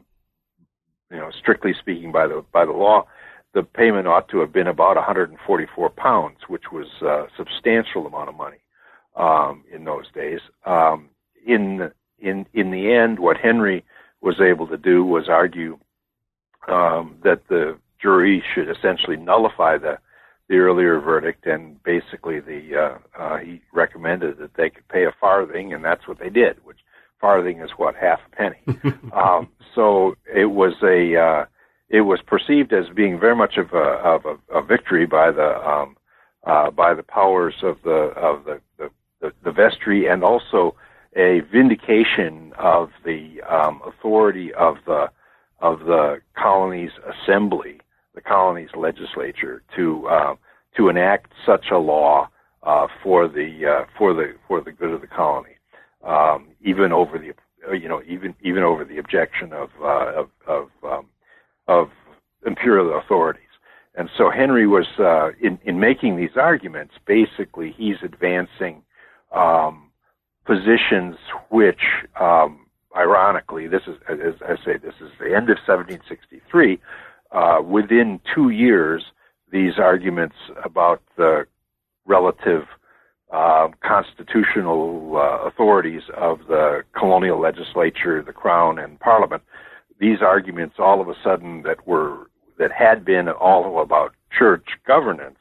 [1.11, 3.07] you know, strictly speaking by the by the law,
[3.55, 8.35] the payment ought to have been about 144 pounds, which was a substantial amount of
[8.35, 8.59] money
[9.17, 10.41] um, in those days.
[10.65, 11.11] Um,
[11.47, 13.85] in in in the end, what Henry
[14.23, 15.79] was able to do was argue
[16.69, 19.99] um, that the jury should essentially nullify the
[20.49, 25.13] the earlier verdict, and basically the uh, uh, he recommended that they could pay a
[25.21, 26.79] farthing, and that's what they did, which
[27.21, 28.61] farthing is what half a penny.
[29.13, 31.47] um, so it was a uh,
[31.89, 35.57] it was perceived as being very much of a of a, a victory by the
[35.67, 35.97] um,
[36.45, 40.75] uh, by the powers of the of the, the, the, the vestry and also
[41.15, 45.11] a vindication of the um, authority of the
[45.63, 47.81] of the colony's assembly,
[48.15, 50.35] the colony's legislature, to uh,
[50.77, 52.29] to enact such a law
[52.63, 55.57] uh, for the uh, for the for the good of the colony
[56.07, 57.33] um, even over the
[57.69, 61.07] uh, you know even even over the objection of uh, of of, um,
[61.69, 61.89] of
[62.47, 63.43] imperial authorities.
[63.95, 66.95] And so Henry was uh, in in making these arguments.
[67.07, 68.83] Basically, he's advancing
[69.35, 69.91] um,
[70.45, 71.17] positions
[71.51, 71.81] which,
[72.21, 72.62] um,
[72.97, 76.79] ironically, this is as I say, this is the end of 1763.
[77.31, 79.05] Uh, within two years,
[79.51, 81.47] these arguments about the
[82.05, 82.65] relative
[83.33, 89.43] uh, constitutional uh, authorities of the colonial legislature, the crown, and parliament,
[89.99, 92.27] these arguments all of a sudden that were
[92.59, 95.39] that had been all about church governance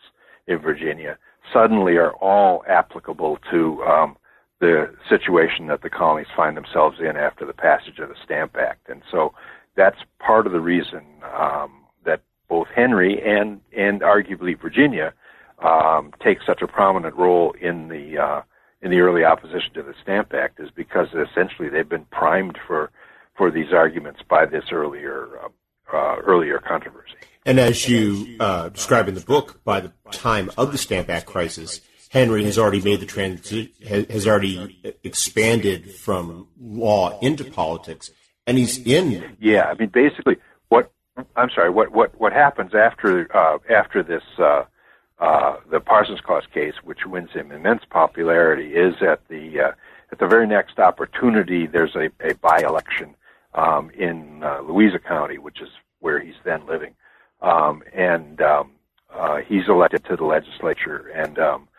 [0.47, 1.17] in Virginia
[1.51, 4.15] suddenly are all applicable to um,
[4.61, 8.87] the situation that the colonies find themselves in after the passage of the Stamp Act,
[8.87, 9.33] and so
[9.75, 11.01] that's part of the reason
[11.37, 15.13] um, that both Henry and and arguably Virginia
[15.59, 18.41] um, take such a prominent role in the uh,
[18.81, 22.91] in the early opposition to the Stamp Act is because essentially they've been primed for
[23.35, 25.49] for these arguments by this earlier uh,
[25.95, 27.15] uh, earlier controversy.
[27.45, 31.25] And as you uh, describe in the book, by the time of the Stamp Act
[31.25, 38.11] crisis, Henry has already made the transition, has already expanded from law into politics,
[38.45, 39.37] and he's in.
[39.39, 40.35] Yeah, I mean, basically,
[40.67, 40.91] what
[41.37, 44.65] I'm sorry, what what what happens after uh, after this uh,
[45.19, 49.71] uh, the Parsons Cause case, which wins him immense popularity, is at the uh,
[50.11, 51.65] at the very next opportunity.
[51.65, 53.15] There's a, a by-election
[53.53, 55.69] um, in uh, Louisa County, which is
[55.99, 56.93] where he's then living,
[57.41, 58.71] um, and um,
[59.13, 61.07] uh, he's elected to the legislature.
[61.15, 61.69] And um,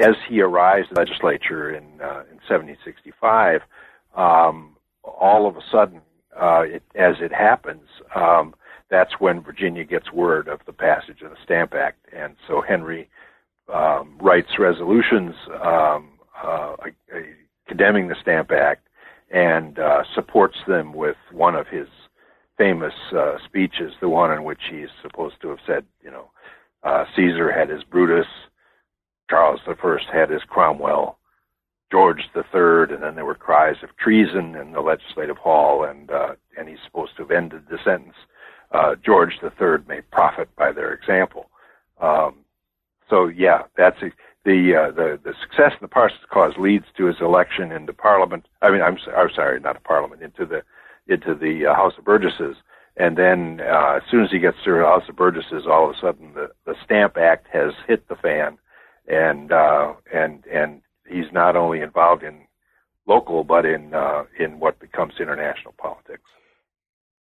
[0.00, 3.62] as he arrives in the legislature in uh, in 1765,
[4.16, 6.00] um, all of a sudden,
[6.40, 7.88] uh, it, as it happens.
[8.14, 8.54] Um,
[8.90, 13.08] that's when Virginia gets word of the passage of the Stamp Act, and so Henry
[13.72, 16.10] um, writes resolutions um,
[16.42, 16.76] uh,
[17.66, 18.86] condemning the Stamp Act
[19.30, 21.88] and uh, supports them with one of his
[22.58, 26.30] famous uh, speeches, the one in which he's supposed to have said, you know,
[26.82, 28.26] Uh, Caesar had his Brutus.
[29.32, 31.18] Charles I had his Cromwell.
[31.90, 36.34] George Third, and then there were cries of treason in the legislative hall, and uh,
[36.58, 38.14] and he's supposed to have ended the sentence.
[38.72, 41.48] Uh, George Third may profit by their example.
[42.00, 42.44] Um,
[43.08, 44.10] so yeah, that's a,
[44.44, 48.46] the uh, the the success of the Parsons Cause leads to his election into Parliament.
[48.60, 50.62] I mean, I'm I'm sorry, not a Parliament, into the
[51.08, 52.56] into the uh, House of Burgesses.
[52.98, 55.96] And then uh, as soon as he gets to the House of Burgesses, all of
[55.96, 58.58] a sudden the, the Stamp Act has hit the fan,
[59.08, 62.46] and uh, and and he's not only involved in
[63.06, 66.22] local but in uh, in what becomes international politics.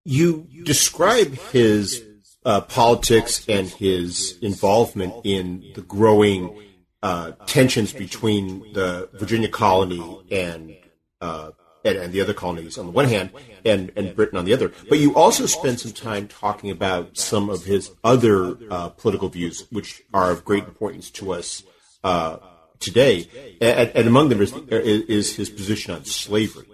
[0.04, 2.04] You describe his
[2.46, 6.63] uh, politics and his involvement in the growing
[7.04, 10.76] uh, tensions between the Virginia colony and,
[11.22, 11.52] uh,
[11.88, 13.32] and, and the other colonies on the one hand,
[13.65, 14.71] and and Britain on the other.
[14.89, 19.65] But you also spend some time talking about some of his other uh, political views,
[19.71, 21.63] which are of great importance to us
[22.04, 22.38] uh,
[22.80, 23.28] today,
[23.62, 26.65] and, and, among them is, is his position on slavery.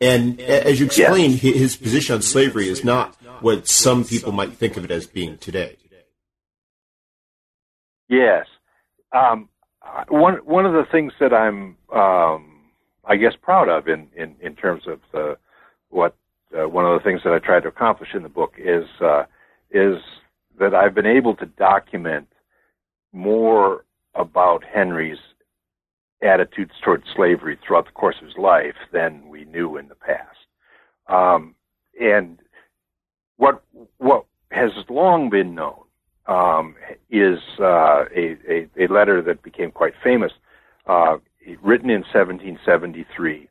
[0.00, 1.54] And as you explained, yes.
[1.56, 5.36] his position on slavery is not what some people might think of it as being
[5.36, 5.76] today.
[8.08, 8.46] Yes.
[9.12, 9.48] Um,
[10.08, 12.49] one one of the things that I'm, um,
[13.04, 15.36] I guess, proud of in in, in terms of the,
[15.88, 16.14] what
[16.58, 19.24] uh, one of the things that I tried to accomplish in the book is uh,
[19.70, 19.96] is
[20.58, 22.28] that I've been able to document
[23.12, 23.84] more
[24.14, 25.18] about Henry's
[26.22, 30.36] attitudes towards slavery throughout the course of his life than we knew in the past.
[31.08, 31.54] Um,
[32.00, 32.38] and
[33.36, 33.62] what
[33.98, 35.84] what has long been known
[36.26, 36.74] um,
[37.10, 40.32] is uh, a, a, a, letter that became quite famous,
[40.86, 41.16] uh,
[41.62, 43.48] written in 1773,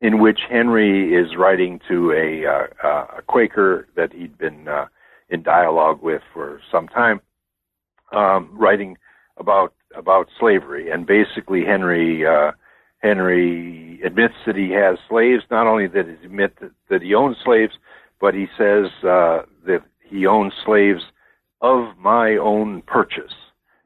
[0.00, 4.86] in which Henry is writing to a, uh, a Quaker that he'd been uh,
[5.28, 7.20] in dialogue with for some time,
[8.12, 8.96] um, writing
[9.38, 12.52] about about slavery, and basically Henry uh,
[12.98, 15.42] Henry admits that he has slaves.
[15.50, 17.74] Not only that he admit that, that he owns slaves,
[18.20, 21.02] but he says uh, that he owns slaves
[21.60, 23.32] of my own purchase.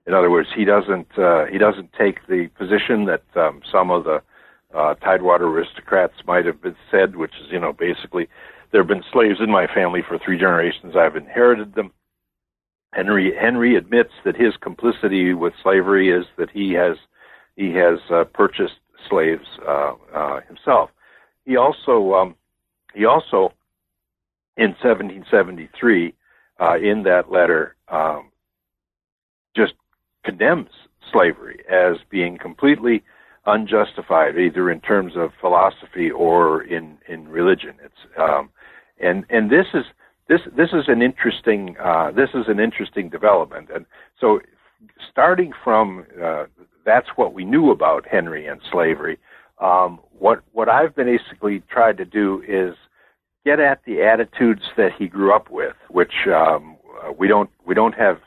[0.06, 4.04] In other words, he doesn't uh, he doesn't take the position that um, some of
[4.04, 4.22] the
[4.74, 8.28] uh, Tidewater aristocrats might have been said, which is you know basically
[8.70, 10.94] there have been slaves in my family for three generations.
[10.96, 11.92] I've inherited them.
[12.92, 16.96] Henry Henry admits that his complicity with slavery is that he has
[17.56, 20.90] he has uh, purchased slaves uh, uh, himself.
[21.44, 22.36] He also um,
[22.94, 23.52] he also
[24.56, 26.14] in 1773
[26.58, 28.30] uh, in that letter um,
[30.26, 30.70] condemns
[31.12, 33.02] slavery as being completely
[33.46, 37.74] unjustified, either in terms of philosophy or in in religion.
[37.82, 38.50] It's um,
[39.00, 39.84] and and this is
[40.28, 43.86] this this is an interesting uh, this is an interesting development, and
[44.20, 44.40] so
[45.10, 46.46] starting from uh,
[46.84, 49.18] that's what we knew about Henry and slavery.
[49.60, 52.74] Um, what what I've basically tried to do is
[53.44, 56.76] get at the attitudes that he grew up with, which um,
[57.16, 58.18] we don't we don't have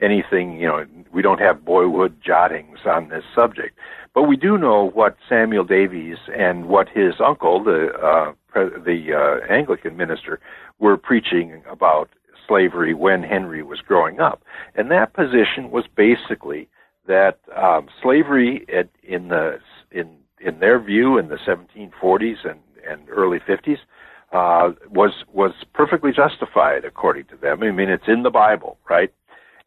[0.00, 3.78] anything you know we don't have boyhood jottings on this subject,
[4.14, 9.52] but we do know what Samuel Davies and what his uncle the uh, the uh,
[9.52, 10.40] Anglican minister
[10.78, 12.10] were preaching about
[12.46, 14.42] slavery when Henry was growing up.
[14.74, 16.68] And that position was basically
[17.06, 19.58] that um, slavery at, in the
[19.90, 23.78] in in their view in the 1740s and, and early 50s
[24.32, 27.62] uh, was was perfectly justified according to them.
[27.62, 29.12] I mean, it's in the Bible, right?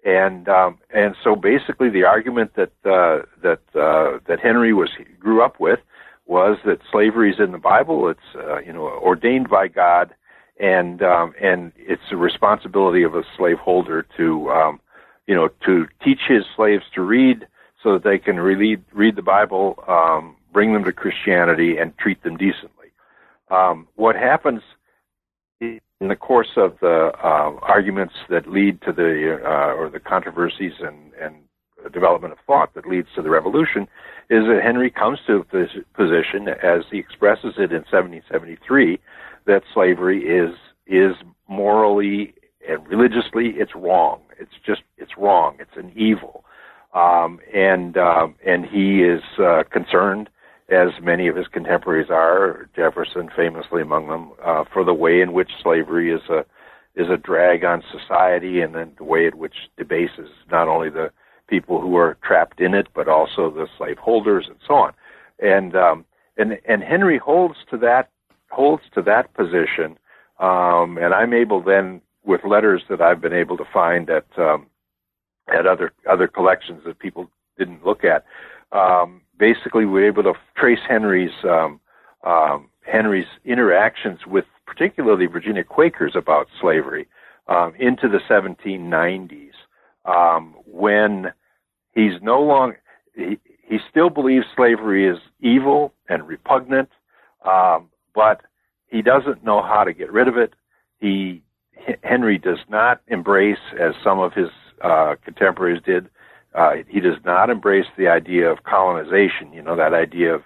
[0.06, 5.44] And um, and so basically, the argument that uh, that uh, that Henry was grew
[5.44, 5.80] up with
[6.26, 8.08] was that slavery is in the Bible.
[8.08, 10.14] It's uh, you know ordained by God,
[10.58, 14.80] and um, and it's the responsibility of a slaveholder to um,
[15.28, 17.46] you know to teach his slaves to read
[17.84, 22.24] so that they can read read the Bible, um, bring them to Christianity, and treat
[22.24, 22.88] them decently.
[23.52, 24.62] Um, what happens
[26.02, 30.74] in the course of the uh, arguments that lead to the uh, or the controversies
[30.80, 31.36] and and
[31.94, 33.84] development of thought that leads to the revolution
[34.30, 39.00] is that Henry comes to this position as he expresses it in 1773
[39.46, 41.16] that slavery is is
[41.48, 42.34] morally
[42.68, 44.22] and religiously it's wrong.
[44.40, 45.58] It's just it's wrong.
[45.60, 46.44] It's an evil,
[46.94, 50.30] um, and um, and he is uh, concerned,
[50.72, 55.34] as many of his contemporaries are, Jefferson famously among them, uh, for the way in
[55.34, 56.46] which slavery is a
[56.96, 61.12] is a drag on society, and then the way in which debases not only the
[61.48, 64.94] people who are trapped in it, but also the slaveholders and so on.
[65.40, 66.06] And um,
[66.38, 68.10] and and Henry holds to that
[68.50, 69.98] holds to that position,
[70.40, 74.68] um, and I'm able then, with letters that I've been able to find at um,
[75.48, 78.26] had other other collections that people didn't look at.
[78.72, 81.80] Um, basically, we were able to trace Henry's um,
[82.24, 87.08] um, Henry's interactions with particularly Virginia Quakers about slavery
[87.48, 89.52] um, into the 1790s,
[90.06, 91.28] um, when
[91.94, 92.80] he's no longer
[93.16, 96.90] he, he still believes slavery is evil and repugnant,
[97.46, 98.42] um, but
[98.88, 100.54] he doesn't know how to get rid of it.
[101.00, 101.42] He
[102.04, 104.50] Henry does not embrace, as some of his
[104.84, 106.10] uh, contemporaries did,
[106.56, 109.54] uh, he does not embrace the idea of colonization.
[109.54, 110.44] You know that idea of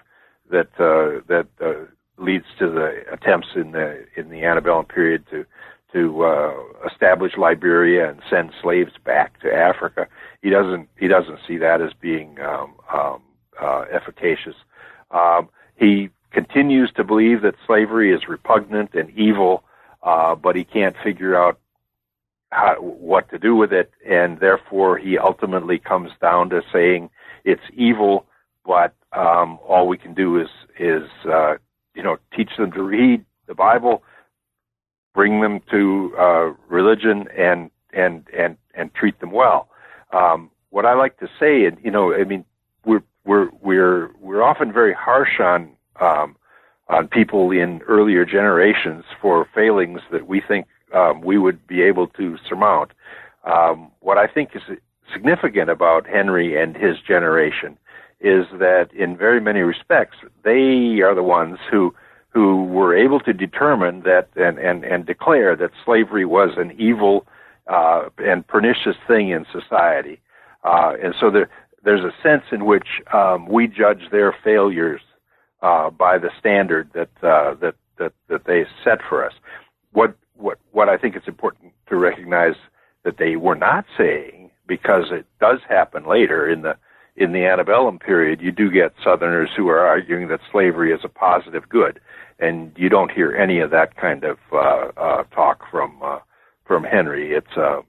[0.50, 1.86] that uh, that uh,
[2.22, 5.44] leads to the attempts in the in the antebellum period to
[5.92, 6.52] to uh,
[6.90, 10.08] establish Liberia and send slaves back to Africa.
[10.42, 13.22] He doesn't he doesn't see that as being um, um,
[13.60, 14.56] uh, efficacious.
[15.10, 19.62] Um, he continues to believe that slavery is repugnant and evil,
[20.02, 21.58] uh, but he can't figure out
[22.54, 27.10] how, what to do with it, and therefore he ultimately comes down to saying
[27.44, 28.26] it's evil,
[28.64, 30.48] but um, all we can do is
[30.78, 31.56] is uh,
[31.94, 34.04] you know teach them to read the Bible,
[35.14, 39.68] bring them to uh, religion, and and and and treat them well.
[40.12, 42.44] Um, what I like to say, and you know, I mean,
[42.84, 46.36] we're we're we're we're often very harsh on um,
[46.88, 52.06] on people in earlier generations for failings that we think um, we would be able
[52.08, 52.92] to surmount.
[53.44, 54.62] Um, what I think is
[55.12, 57.78] significant about Henry and his generation
[58.20, 61.94] is that in very many respects they are the ones who
[62.30, 67.26] who were able to determine that and and, and declare that slavery was an evil
[67.66, 70.20] uh, and pernicious thing in society,
[70.64, 71.48] uh, and so there
[71.84, 75.02] there's a sense in which um, we judge their failures
[75.62, 79.34] uh, by the standard that uh, that that that they set for us.
[79.92, 82.54] What what what I think it's important to recognize
[83.04, 86.76] that they were not saying because it does happen later in the
[87.16, 88.40] in the antebellum period.
[88.40, 92.00] You do get Southerners who are arguing that slavery is a positive good,
[92.38, 96.18] and you don't hear any of that kind of uh, uh, talk from uh,
[96.64, 97.32] from Henry.
[97.32, 97.82] It's uh,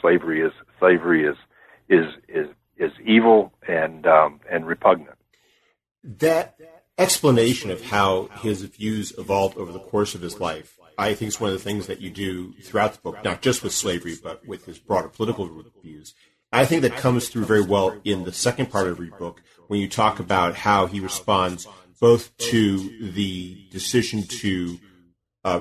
[0.00, 1.36] slavery is slavery is
[1.88, 5.18] is is is evil and um, and repugnant.
[6.02, 6.56] That
[6.98, 11.40] explanation of how his views evolved over the course of his life I think it's
[11.40, 14.46] one of the things that you do throughout the book, not just with slavery, but
[14.46, 15.48] with his broader political
[15.82, 16.14] views.
[16.52, 19.80] I think that comes through very well in the second part of your book when
[19.80, 21.66] you talk about how he responds
[21.98, 24.78] both to the decision to
[25.44, 25.60] uh,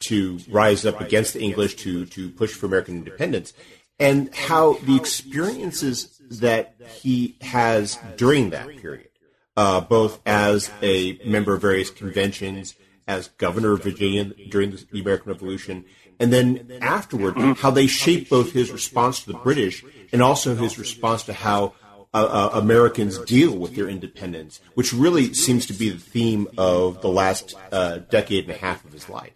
[0.00, 3.52] to rise up against the English to to push for American independence,
[3.98, 9.08] and how the experiences that he has during that period,
[9.56, 12.74] uh, both as a member of various conventions
[13.06, 15.84] as governor of Virginia during the American Revolution,
[16.18, 20.78] and then afterward, how they shaped both his response to the British and also his
[20.78, 21.74] response to how
[22.14, 27.00] uh, uh, Americans deal with their independence, which really seems to be the theme of
[27.00, 29.32] the last uh, decade and a half of his life.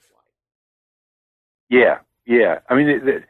[1.70, 2.58] Yeah, yeah.
[2.68, 3.24] I mean,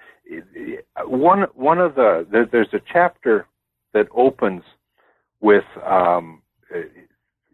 [1.06, 3.46] one one of the there, there's a chapter
[3.94, 4.64] that opens
[5.40, 6.42] with um,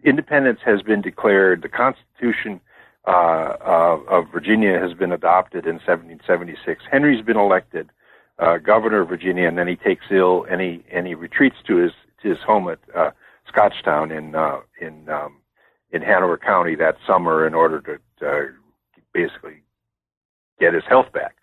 [0.03, 1.62] independence has been declared.
[1.62, 2.61] The Constitution
[3.05, 6.84] uh, of Virginia has been adopted in 1776.
[6.90, 7.90] Henry's been elected
[8.38, 11.76] uh, governor of Virginia, and then he takes ill and he and he retreats to
[11.76, 11.92] his
[12.22, 13.11] to his home at uh,
[13.53, 15.38] Scotchtown in uh, in um,
[15.90, 17.80] in Hanover County that summer in order
[18.20, 18.46] to uh,
[19.12, 19.62] basically
[20.59, 21.36] get his health back.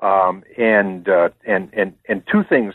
[0.00, 2.74] Um, and uh, and and and two things,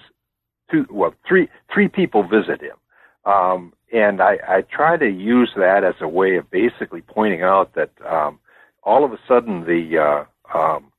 [0.70, 2.78] two well three three people visit him.
[3.26, 7.76] Um, and I, I try to use that as a way of basically pointing out
[7.76, 8.40] that um,
[8.84, 10.92] all of a sudden the, uh, um,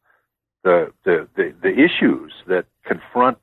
[0.62, 3.38] the, the the the issues that confront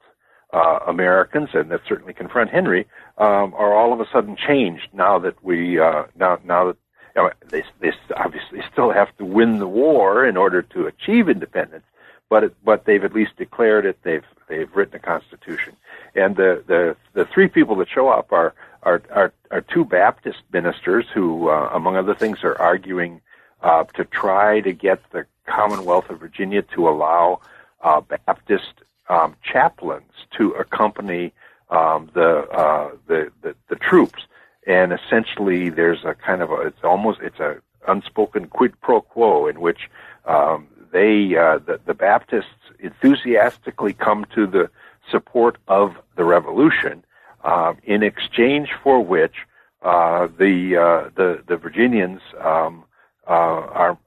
[0.54, 2.88] uh, Americans and that certainly confront Henry
[3.18, 6.78] um, are all of a sudden changed now that we uh, now now that
[7.16, 11.30] you know, they they obviously still have to win the war in order to achieve
[11.30, 11.86] independence,
[12.30, 13.98] but it, but they've at least declared it.
[14.04, 15.76] They've they've written a constitution,
[16.16, 18.54] and the the the three people that show up are
[18.84, 23.22] are are, are two Baptist ministers who, uh, among other things, are arguing
[23.62, 27.42] uh, to try to get the Commonwealth of Virginia to allow
[27.82, 28.74] uh, Baptist
[29.10, 31.34] um, chaplains to accompany
[31.72, 34.24] um, the, uh, the, the the troops,
[34.68, 37.58] and essentially there's a kind of a it's almost it's a
[37.88, 39.90] unspoken quid pro quo in which
[40.26, 42.46] um, they uh, the, the Baptists
[42.80, 44.70] enthusiastically come to the
[45.10, 47.04] support of the revolution,
[47.44, 49.36] uh, in exchange for which
[49.82, 52.84] uh, the, uh, the the Virginians um,
[53.28, 53.98] uh, are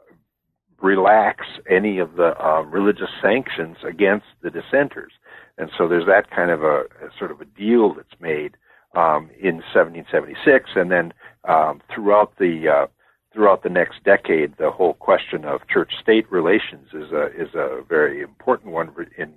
[0.80, 5.12] relax any of the uh, religious sanctions against the dissenters.
[5.57, 8.57] And so there's that kind of a, a sort of a deal that's made
[8.95, 11.14] um, in 1776, and then
[11.45, 12.87] um, throughout the uh,
[13.33, 18.20] throughout the next decade, the whole question of church-state relations is a is a very
[18.20, 19.33] important one in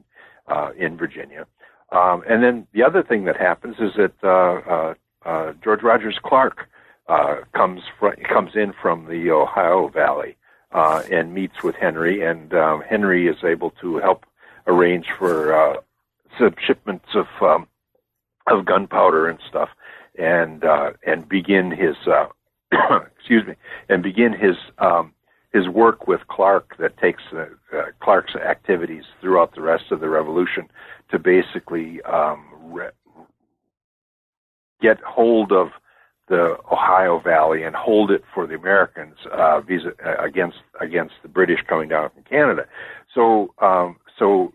[0.47, 1.45] uh, in Virginia.
[1.91, 4.93] Um, and then the other thing that happens is that uh, uh,
[5.25, 6.67] uh George Rogers Clark
[7.07, 10.35] uh, comes fr- comes in from the Ohio Valley
[10.71, 14.25] and meets with Henry, and um, Henry is able to help
[14.67, 15.81] arrange for
[16.59, 17.67] shipments of um,
[18.47, 19.69] of gunpowder and stuff,
[20.17, 20.63] and
[21.05, 21.95] and begin his
[23.17, 23.55] excuse me,
[23.89, 25.13] and begin his um,
[25.53, 27.45] his work with Clark that takes uh,
[27.75, 30.67] uh, Clark's activities throughout the rest of the revolution
[31.11, 32.89] to basically um, re-
[34.81, 35.69] get hold of
[36.27, 41.29] the Ohio Valley and hold it for the Americans uh, vis- uh, against against the
[41.29, 42.65] British coming down from Canada.
[43.13, 44.53] So um, so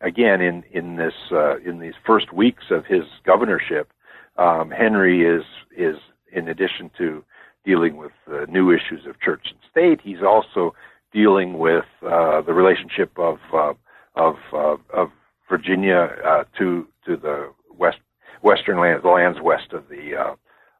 [0.00, 3.90] again in in this uh, in these first weeks of his governorship,
[4.36, 5.44] um, Henry is
[5.76, 5.96] is
[6.32, 7.24] in addition to
[7.66, 10.00] dealing with uh, new issues of church and state.
[10.02, 10.74] He's also
[11.12, 13.74] dealing with uh, the relationship of uh,
[14.14, 15.10] of uh, of
[15.50, 17.98] Virginia uh, to to the west
[18.42, 20.34] western lands, the lands west of the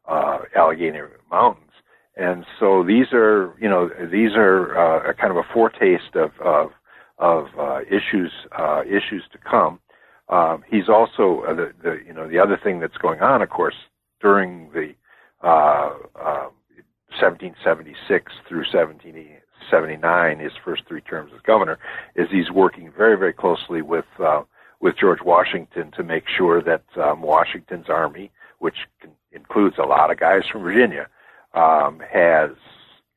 [0.09, 1.62] uh, Allegheny Mountains.
[2.18, 4.72] And so these are, you know, these are
[5.05, 6.70] a kind of a foretaste of of,
[7.18, 7.47] of
[7.91, 8.32] issues
[8.87, 9.80] issues to come.
[10.28, 13.76] Um, he's also the, the you know the other thing that's going on, of course,
[14.20, 14.95] during the
[15.43, 16.49] uh, uh,
[17.20, 21.78] 1776 through 1779, his first three terms as governor,
[22.14, 24.42] is he's working very, very closely with uh,
[24.80, 30.10] with George Washington to make sure that um, Washington's army, which can, includes a lot
[30.10, 31.08] of guys from Virginia,
[31.54, 32.50] um, has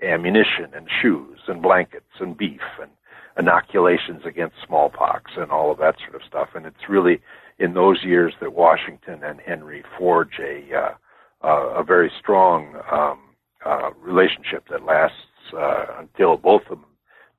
[0.01, 2.89] ammunition and shoes and blankets and beef and
[3.37, 6.49] inoculations against smallpox and all of that sort of stuff.
[6.55, 7.21] And it's really
[7.57, 10.93] in those years that Washington and Henry forge a uh,
[11.41, 13.19] uh, a very strong um,
[13.65, 15.17] uh, relationship that lasts
[15.57, 16.85] uh, until both of them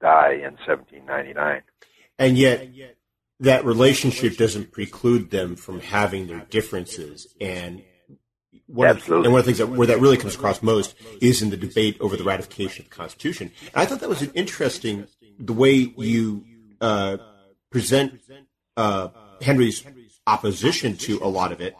[0.01, 1.62] die in 1799.
[2.18, 2.68] And yet,
[3.41, 7.35] that relationship doesn't preclude them from having their differences.
[7.41, 7.83] And
[8.66, 11.43] one, of, and one of the things that where that really comes across most is
[11.43, 13.51] in the debate over the ratification of the Constitution.
[13.73, 15.07] And I thought that was an interesting
[15.39, 16.45] the way you
[16.81, 17.16] uh,
[17.71, 18.21] present
[18.77, 19.09] uh,
[19.41, 19.85] Henry's
[20.27, 21.75] opposition to a lot of it.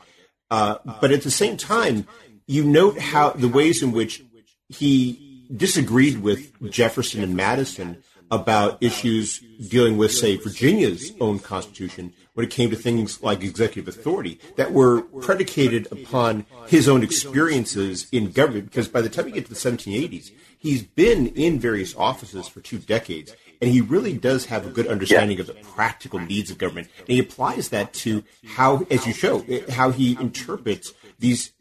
[0.51, 2.07] Uh, but at the same time,
[2.47, 4.25] you note how the ways in which
[4.71, 12.47] he disagreed with Jefferson and Madison about issues dealing with, say, Virginia's own constitution when
[12.47, 18.31] it came to things like executive authority that were predicated upon his own experiences in
[18.31, 18.67] government.
[18.67, 22.61] Because by the time you get to the 1780s, he's been in various offices for
[22.61, 25.43] two decades, and he really does have a good understanding yeah.
[25.43, 26.89] of the practical needs of government.
[27.01, 31.53] And he applies that to how, as you show, how he interprets these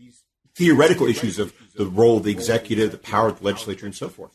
[0.53, 4.10] theoretical issues of the role of the executive, the power of the legislature, and so
[4.10, 4.32] forth.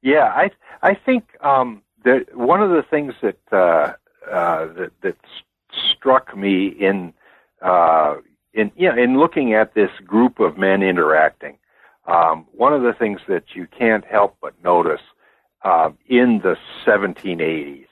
[0.00, 3.94] Yeah, I I think um, that one of the things that uh,
[4.30, 5.16] uh, that that
[5.90, 7.12] struck me in
[7.62, 8.14] uh,
[8.54, 11.58] in you know, in looking at this group of men interacting,
[12.06, 15.02] um, one of the things that you can't help but notice
[15.64, 16.56] uh, in the
[16.86, 17.86] 1780s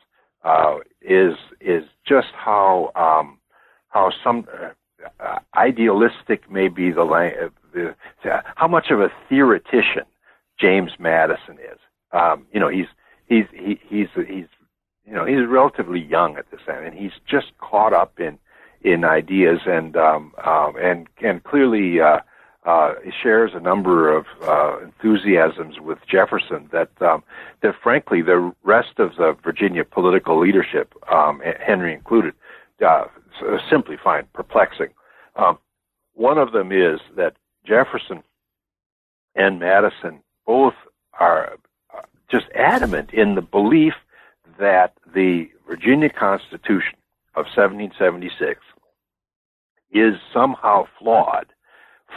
[0.44, 3.38] uh, is is just how um,
[3.88, 4.46] how some
[5.20, 7.04] uh, idealistic may be the,
[7.74, 7.94] the
[8.56, 10.04] how much of a theoretician
[10.58, 11.78] James Madison is.
[12.12, 12.86] Um, you know, he's
[13.26, 14.46] he's he, he's he's
[15.06, 18.38] you know he's relatively young at this time, and he's just caught up in
[18.82, 22.20] in ideas and um, um, and and clearly uh,
[22.64, 27.22] uh, shares a number of uh, enthusiasms with Jefferson that um,
[27.62, 32.34] that frankly the rest of the Virginia political leadership, um, Henry included,
[32.84, 33.04] uh,
[33.68, 34.90] simply find perplexing.
[35.36, 35.58] Um,
[36.14, 37.34] one of them is that
[37.66, 38.22] Jefferson
[39.34, 40.74] and Madison both
[41.18, 41.56] are
[42.30, 43.94] just adamant in the belief
[44.58, 46.96] that the Virginia Constitution
[47.34, 48.60] of 1776
[49.92, 51.46] is somehow flawed,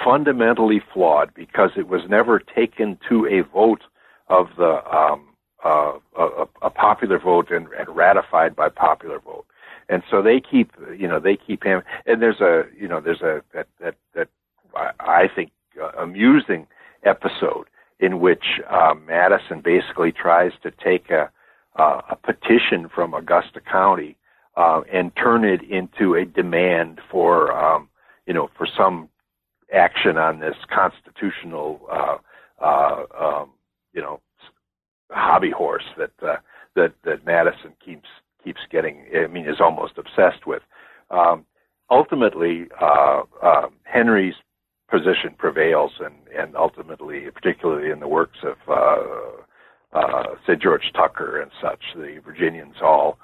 [0.04, 3.84] fundamentally flawed, because it was never taken to a vote
[4.28, 5.30] of the um,
[5.64, 9.46] uh, a, a, popular vote and, and ratified by popular vote.
[9.90, 13.22] And so they keep you know they keep him and there's a you know there's
[13.22, 14.28] a that that that
[14.76, 15.52] I think
[15.82, 16.68] uh, amusing
[17.04, 17.68] episode
[18.00, 21.30] in which uh, Madison basically tries to take a
[21.78, 24.18] uh, a petition from Augusta County
[24.56, 27.90] uh, and turn it into a demand for um,
[28.26, 29.10] you know for some
[29.74, 32.18] action on this constitutional uh,
[32.64, 33.52] uh, um,
[33.94, 34.20] you know
[35.12, 36.38] hobby horse that uh,
[36.76, 38.10] that that Madison keeps
[38.44, 39.06] keeps getting.
[39.16, 40.64] I mean, is almost obsessed with.
[41.12, 41.46] Um,
[41.90, 44.36] ultimately, uh, uh, Henry's
[44.90, 51.42] position prevails, and and ultimately, particularly in the works of uh, uh, say George Tucker
[51.42, 53.18] and such, the Virginians all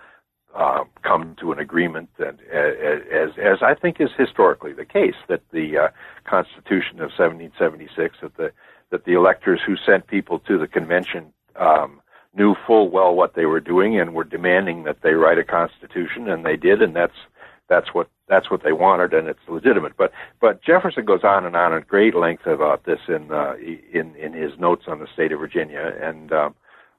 [0.56, 5.42] uh, come to an agreement that, as as I think is historically the case, that
[5.52, 5.88] the uh,
[6.26, 8.52] Constitution of 1776 that the
[8.92, 12.00] that the electors who sent people to the convention um,
[12.36, 16.30] knew full well what they were doing and were demanding that they write a constitution,
[16.30, 17.18] and they did, and that's
[17.68, 19.94] that's what that's what they wanted, and it's legitimate.
[19.98, 23.56] But but Jefferson goes on and on at great length about this in uh,
[23.94, 26.56] in in his notes on the state of Virginia, and um,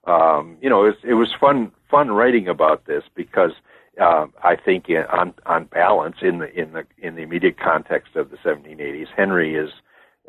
[0.07, 3.53] um, you know it was, it was fun fun writing about this because
[4.01, 8.17] uh, I think in, on on balance in the in the in the immediate context
[8.17, 9.71] of the 1780s, Henry is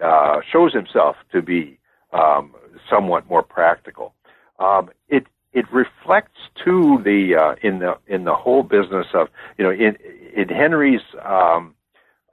[0.03, 1.77] uh, shows himself to be
[2.13, 2.53] um,
[2.89, 4.13] somewhat more practical.
[4.59, 5.25] Um, it
[5.55, 9.97] it reflects to the uh, in the in the whole business of you know in
[10.35, 11.73] in Henry's um,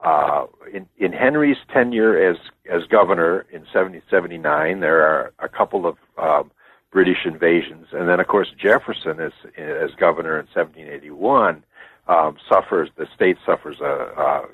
[0.03, 2.37] uh, in, in Henry's tenure as
[2.69, 6.51] as governor in 1779, there are a couple of um,
[6.91, 11.63] British invasions, and then of course Jefferson as as governor in 1781
[12.09, 14.45] um, suffers the state suffers a, uh, uh,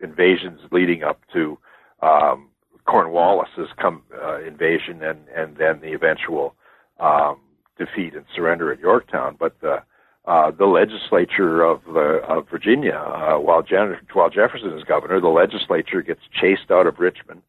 [0.00, 1.58] invasions leading up to
[2.00, 2.48] um,
[2.86, 6.54] Cornwallis's come uh, invasion and and then the eventual
[6.98, 7.40] um,
[7.78, 9.82] defeat and surrender at Yorktown, but the
[10.26, 15.28] uh, the legislature of the of Virginia, uh, while Jen, while Jefferson is governor, the
[15.28, 17.42] legislature gets chased out of Richmond,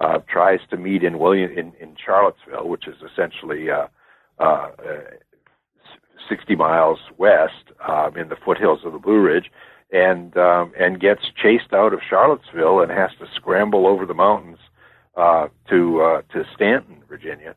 [0.00, 3.88] uh, tries to meet in William in, in Charlottesville, which is essentially uh,
[4.38, 4.70] uh,
[6.26, 9.50] 60 miles west um, in the foothills of the Blue Ridge,
[9.92, 14.58] and um, and gets chased out of Charlottesville and has to scramble over the mountains
[15.18, 17.54] uh, to uh, to Staunton, Virginia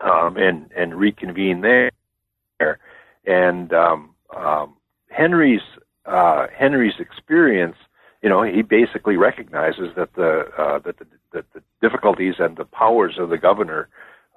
[0.00, 2.78] um, and and reconvene there.
[3.26, 4.74] And um, um,
[5.10, 5.62] Henry's
[6.06, 7.76] uh, Henry's experience,
[8.22, 12.64] you know, he basically recognizes that the uh, that the that the difficulties and the
[12.64, 13.88] powers of the governor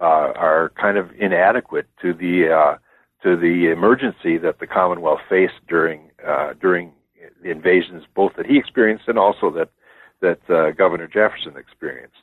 [0.01, 2.77] uh, are kind of inadequate to the uh,
[3.23, 6.93] to the emergency that the Commonwealth faced during uh, during
[7.43, 9.69] the invasions, both that he experienced and also that
[10.21, 12.17] that uh, Governor Jefferson experienced.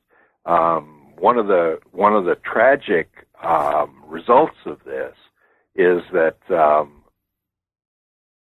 [0.45, 5.15] Um, one of the one of the tragic um, results of this
[5.75, 7.03] is that um,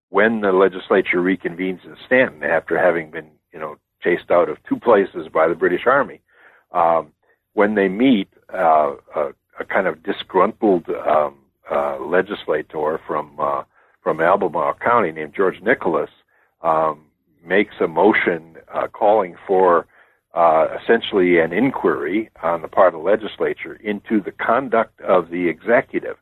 [0.10, 4.78] when the legislature reconvenes in Staunton after having been, you know, chased out of two
[4.78, 6.22] places by the British Army,
[6.72, 7.12] um,
[7.54, 9.30] when they meet, uh, a,
[9.60, 11.36] a, kind of disgruntled um,
[11.72, 13.64] uh, legislator from uh,
[14.02, 16.10] from Albemarle County named George Nicholas
[16.62, 17.06] um,
[17.46, 19.86] makes a motion uh, calling for
[20.34, 25.48] uh, essentially an inquiry on the part of the legislature into the conduct of the
[25.48, 26.18] executive.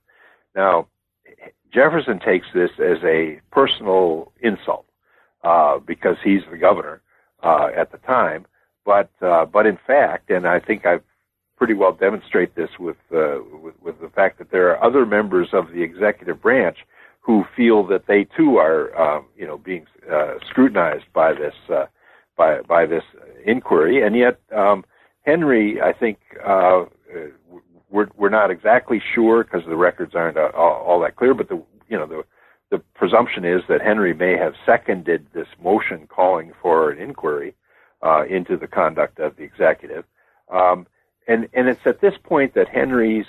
[0.56, 0.88] Now,
[1.74, 4.86] Jefferson takes this as a personal insult
[5.44, 7.02] uh, because he's the governor
[7.44, 8.46] uh, at the time.
[8.86, 11.04] But uh, but in fact, and I think I've
[11.58, 15.50] pretty well demonstrate this with, uh, with with the fact that there are other members
[15.52, 16.78] of the executive branch
[17.20, 19.86] who feel that they too are um, you know being
[20.50, 21.86] scrutinized by this uh,
[22.38, 23.04] by by this
[23.46, 24.86] inquiry, and yet um,
[25.24, 26.86] Henry, I think, uh,
[27.90, 31.34] we're we're not exactly sure because the records aren't uh, all, all that clear.
[31.34, 32.24] But the you know the
[32.70, 37.56] the presumption is that Henry may have seconded this motion calling for an inquiry
[38.02, 40.06] uh, into the conduct of the executive,
[40.50, 40.88] um,
[41.28, 43.28] and and it's at this point that Henry's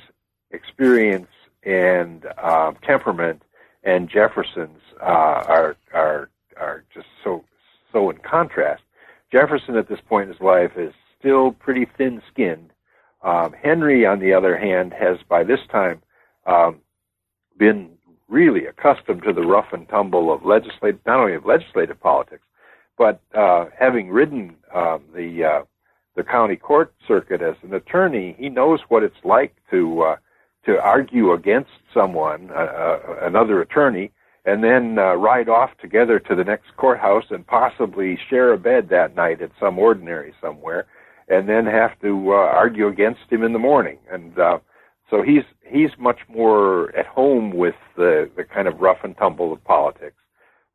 [0.50, 1.28] experience
[1.64, 3.42] and uh, temperament
[3.84, 7.44] and Jefferson's uh, are are are just so
[7.92, 8.82] so in contrast.
[9.31, 12.70] Jefferson at this point in his life is still pretty thin skinned.
[13.22, 16.03] Um, Henry, on the other hand, has by this time
[16.47, 16.81] um,
[17.57, 17.91] been
[18.29, 22.45] really accustomed to the rough and tumble of legislative, not only of legislative politics,
[22.97, 25.62] but uh, having ridden um, the uh,
[26.14, 30.16] the county court circuit as an attorney, he knows what it's like to uh,
[30.66, 34.11] to argue against someone, uh, uh, another attorney,
[34.45, 38.89] and then uh, ride off together to the next courthouse and possibly share a bed
[38.89, 40.86] that night at some ordinary somewhere,
[41.28, 43.99] and then have to uh, argue against him in the morning.
[44.11, 44.59] And uh,
[45.11, 49.53] so he's he's much more at home with the the kind of rough and tumble
[49.53, 50.16] of politics.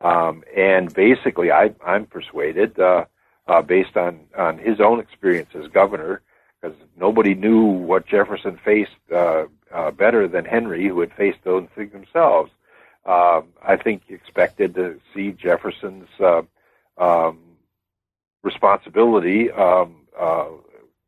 [0.01, 3.05] Um, and basically, I, I'm persuaded, uh,
[3.47, 6.21] uh, based on on his own experience as governor,
[6.61, 11.67] because nobody knew what Jefferson faced uh, uh, better than Henry, who had faced those
[11.75, 12.51] things themselves
[13.05, 16.41] uh, I think expected to see Jefferson's uh,
[16.97, 17.39] um,
[18.43, 20.47] responsibility, um, uh,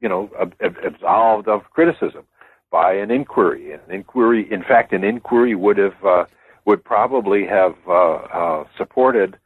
[0.01, 2.25] you know, ab- absolved of criticism.
[2.71, 3.71] by an inquiry.
[3.71, 6.25] An inquiry, in fact, an inquiry would have uh,
[6.65, 9.37] would probably have uh, uh, supported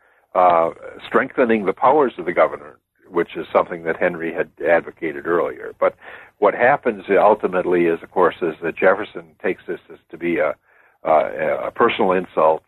[1.05, 2.79] strengthening the powers of the governor,
[3.09, 5.75] which is something that Henry had advocated earlier.
[5.79, 5.95] But
[6.37, 10.55] what happens ultimately is, of course, is that Jefferson takes this as to be a,
[11.03, 12.63] a personal insult,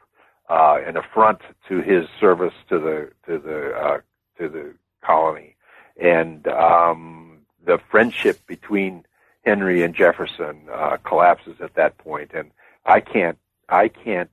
[0.49, 3.99] uh, an affront to his service to the to the uh,
[4.37, 4.73] to the
[5.05, 5.55] colony,
[6.01, 9.05] and um, the friendship between
[9.43, 12.31] Henry and Jefferson uh, collapses at that point.
[12.33, 12.51] And
[12.85, 13.37] I can't
[13.69, 14.29] I can't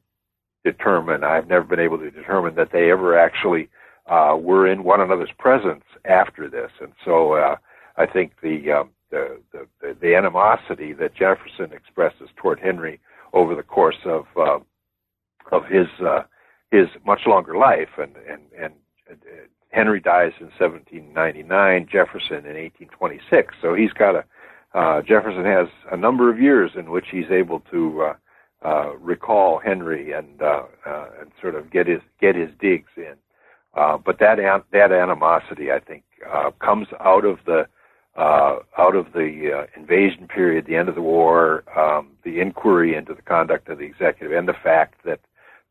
[0.65, 1.25] determine.
[1.25, 3.69] I've never been able to determine that they ever actually
[4.07, 6.71] uh, were in one another's presence after this.
[6.81, 7.57] And so uh,
[7.97, 13.01] I think the, um, the, the the animosity that Jefferson expresses toward Henry
[13.33, 14.59] over the course of uh,
[15.53, 16.23] of his uh,
[16.71, 18.75] his much longer life, and and and
[19.11, 19.15] uh,
[19.71, 23.55] Henry dies in 1799, Jefferson in 1826.
[23.61, 24.25] So he's got a
[24.75, 28.15] uh, Jefferson has a number of years in which he's able to uh,
[28.67, 33.15] uh, recall Henry and and sort of get his get his digs in.
[33.75, 37.67] Uh, but that an- that animosity, I think, uh, comes out of the
[38.19, 42.97] uh, out of the uh, invasion period, the end of the war, um, the inquiry
[42.97, 45.21] into the conduct of the executive, and the fact that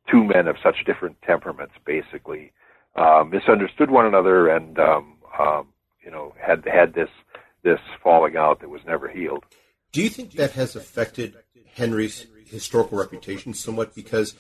[0.10, 2.54] two men of such different temperaments basically
[2.96, 5.68] uh, misunderstood one another and um, um,
[6.04, 7.10] you know had had this
[7.64, 9.44] this falling out that was never healed.
[9.92, 11.36] Do you think that has affected
[11.74, 14.36] Henry's historical reputation somewhat because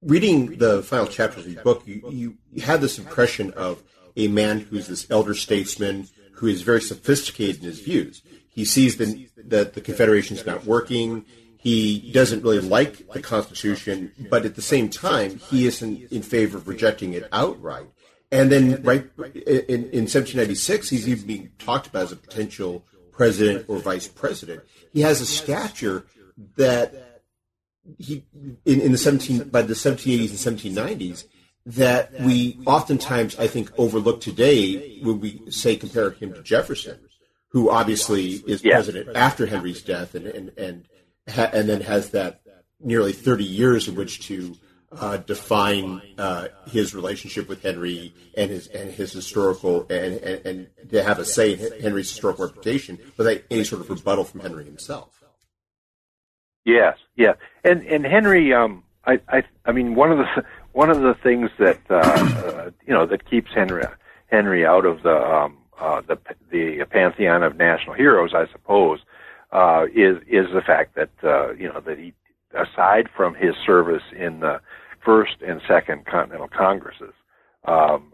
[0.00, 3.82] reading the final chapters of your book, you, you, you had this impression of
[4.16, 8.22] a man who's this elder statesman who is very sophisticated in his views.
[8.48, 11.24] He sees the, that the Confederation is not working.
[11.58, 16.58] He doesn't really like the Constitution, but at the same time, he isn't in favor
[16.58, 17.86] of rejecting it outright.
[18.30, 23.66] And then, right in, in 1796, he's even being talked about as a potential president
[23.68, 24.62] or vice president.
[24.92, 26.06] He has a stature
[26.56, 27.22] that
[27.98, 28.24] he
[28.64, 31.24] in, in the 17 by the 1780s and 1790s
[31.66, 36.98] that we oftentimes I think overlook today when we say compare him to Jefferson,
[37.48, 38.74] who obviously is yeah.
[38.74, 40.84] president after Henry's death and and and,
[41.28, 42.40] ha, and then has that
[42.80, 44.56] nearly 30 years in which to
[44.92, 50.90] uh, define uh, his relationship with Henry and his and his historical and, and, and
[50.90, 54.64] to have a say in Henry's historical reputation without any sort of rebuttal from Henry
[54.64, 55.24] himself.
[56.64, 60.44] Yes, yeah, and and Henry, um, I, I, I mean, one of the
[60.76, 63.82] one of the things that uh, uh, you know that keeps Henry
[64.26, 66.18] Henry out of the um, uh, the
[66.50, 69.00] the pantheon of national heroes, I suppose,
[69.52, 72.12] uh, is is the fact that uh, you know that he,
[72.52, 74.60] aside from his service in the
[75.02, 77.14] first and second Continental Congresses,
[77.64, 78.12] um,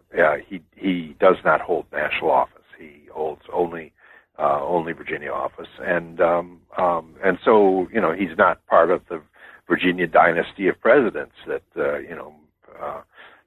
[0.49, 2.63] he he does not hold national office.
[2.79, 3.93] He holds only
[4.39, 9.03] uh, only Virginia office, and um, um, and so you know he's not part of
[9.09, 9.21] the
[9.69, 12.33] Virginia dynasty of presidents that uh, you know
[12.81, 13.03] uh,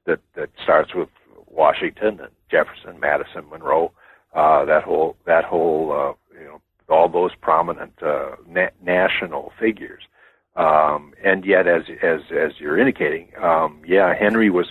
[0.06, 1.10] that that starts with
[1.48, 3.92] Washington and Jefferson, Madison, Monroe,
[4.34, 10.04] uh, that whole that whole uh, you know all those prominent uh, na- national figures.
[10.56, 14.68] Um, and yet, as as as you're indicating, um, yeah, Henry was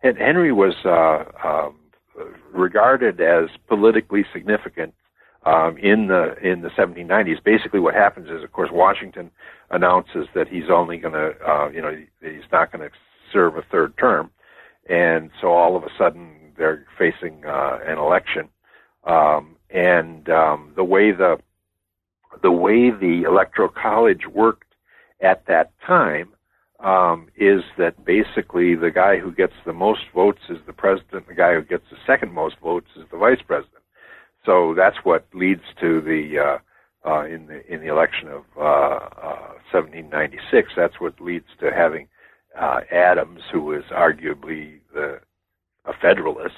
[0.00, 1.76] Henry was uh, um,
[2.52, 4.94] regarded as politically significant
[5.44, 7.42] um, in the in the 1790s.
[7.42, 9.30] Basically, what happens is, of course, Washington
[9.70, 12.86] announces that he's only going to, uh, you know, he's not going to
[13.36, 14.30] serve a third term,
[14.88, 18.48] and so all of a sudden they're facing uh, an election,
[19.04, 21.38] um, and um, the way the
[22.42, 24.74] the way the electoral college worked
[25.20, 26.28] at that time
[26.80, 31.34] um, is that basically the guy who gets the most votes is the president, the
[31.34, 33.82] guy who gets the second most votes is the vice president.
[34.44, 36.58] So that's what leads to the uh,
[37.08, 40.72] uh, in the in the election of uh, uh, 1796.
[40.76, 42.08] That's what leads to having
[42.58, 45.20] uh, Adams, who is arguably the
[45.86, 46.54] a Federalist,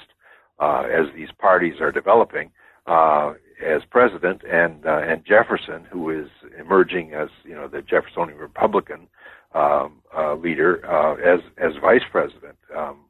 [0.59, 2.51] uh, as these parties are developing,
[2.87, 3.33] uh,
[3.65, 6.29] as president, and uh, and Jefferson, who is
[6.59, 9.07] emerging as you know the Jeffersonian Republican
[9.53, 12.57] um, uh, leader, uh, as as vice president.
[12.75, 13.05] Um,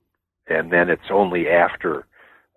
[0.48, 2.08] and then it's only after,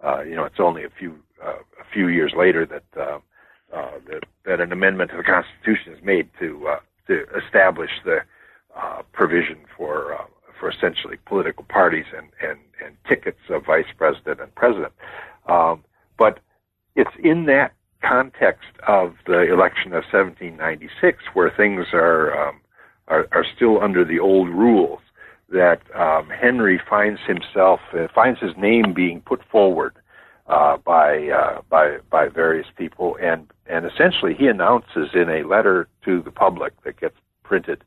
[0.03, 4.73] uh, you know, it's only a few a few years later that, that that an
[4.73, 6.77] amendment to the Constitution is made to
[7.07, 8.21] to establish the
[8.77, 10.25] uh, provision for uh,
[10.59, 14.93] for essentially political parties and, and, and tickets of vice president and president.
[15.47, 15.83] Um,
[16.17, 16.39] but
[16.95, 22.61] it's in that context of the election of 1796 where things are um,
[23.09, 25.01] are, are still under the old rules
[25.49, 29.95] that um, Henry finds himself uh, finds his name being put forward
[30.47, 35.89] uh, by uh, by by various people, and and essentially he announces in a letter
[36.05, 37.85] to the public that gets printed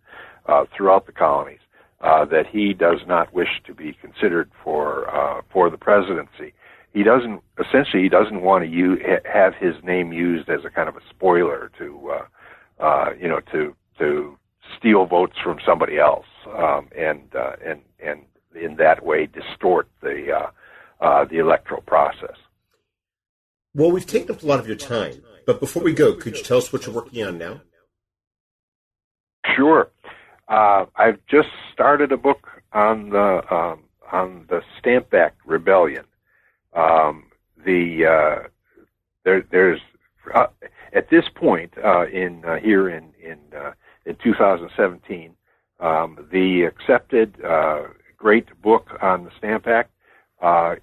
[0.47, 1.59] uh, throughout the colonies
[2.01, 6.53] uh, that he does not wish to be considered for uh, for the presidency.
[6.93, 8.99] He doesn't essentially he doesn't want to use,
[9.31, 13.39] have his name used as a kind of a spoiler to uh, uh, you know
[13.51, 14.37] to to
[14.77, 16.25] steal votes from somebody else
[16.57, 18.21] um, and uh, and and
[18.55, 22.37] in that way distort the uh, uh, the electoral process.
[23.73, 26.43] Well, we've taken up a lot of your time, but before we go, could you
[26.43, 27.61] tell us what you're working on now?
[29.55, 29.89] Sure.
[30.47, 36.05] Uh, I've just started a book on the um, on the Stamp Act Rebellion.
[36.73, 37.25] Um,
[37.65, 38.47] the uh,
[39.23, 39.81] there, there's
[40.33, 40.47] uh,
[40.93, 43.71] at this point uh, in uh, here in in uh,
[44.05, 45.35] in 2017,
[45.79, 47.37] um, the accepted
[48.17, 49.91] great book on the Stamp Act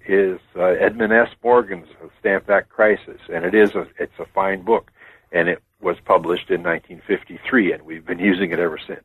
[0.07, 1.29] is Edmund S.
[1.41, 1.87] Morgan's
[2.19, 4.91] Stamp Act Crisis, and it is a it's a fine book,
[5.31, 9.03] and it was published in 1953, and we've been using it ever since.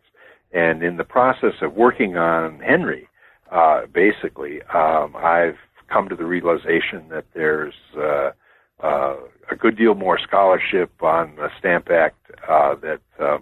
[0.52, 3.08] And in the process of working on Henry,
[3.50, 8.30] uh, basically, um, I've come to the realization that there's uh,
[8.82, 9.16] uh,
[9.50, 12.16] a good deal more scholarship on the Stamp Act
[12.48, 13.38] uh, that uh,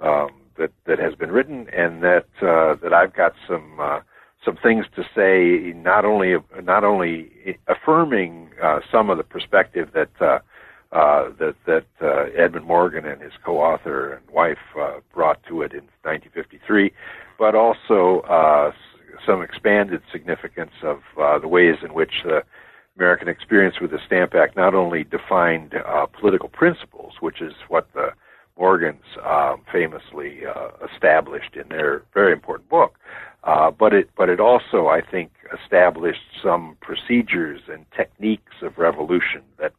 [0.00, 4.00] um, that that has been written, and that uh, that I've got some uh,
[4.44, 7.30] some things to say, not only not only
[7.68, 10.38] affirming uh, some of the perspective that uh,
[10.92, 15.72] uh, that that uh, Edmund Morgan and his co-author and wife uh, brought to it
[15.72, 16.92] in 1953,
[17.38, 18.72] but also uh,
[19.26, 22.42] some expanded significance of uh, the ways in which the
[22.96, 27.88] American experience with the Stamp Act not only defined uh, political principles, which is what
[27.94, 28.10] the
[28.58, 32.98] Morgans um, famously uh, established in their very important book,
[33.44, 35.30] uh, but it but it also I think
[35.64, 39.72] established some procedures and techniques of revolution that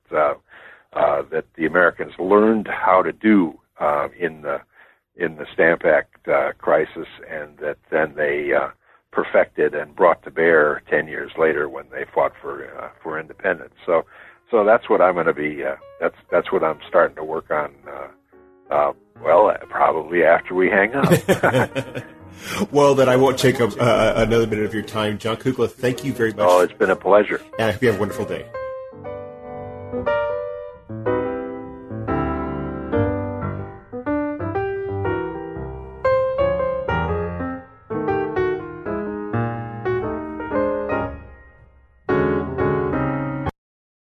[0.95, 4.61] uh, that the Americans learned how to do uh, in the
[5.15, 8.69] in the Stamp Act uh, crisis, and that then they uh,
[9.11, 13.73] perfected and brought to bear ten years later when they fought for uh, for independence.
[13.85, 14.05] So
[14.51, 15.63] so that's what I'm going to be.
[15.63, 17.73] Uh, that's that's what I'm starting to work on.
[17.87, 22.03] Uh, uh, well, probably after we hang up.
[22.71, 25.17] well, then I won't take up uh, another minute of your time.
[25.17, 26.47] Jon Kukla, thank you very much.
[26.47, 27.41] Oh, it's been a pleasure.
[27.59, 28.45] And I hope you have a wonderful day.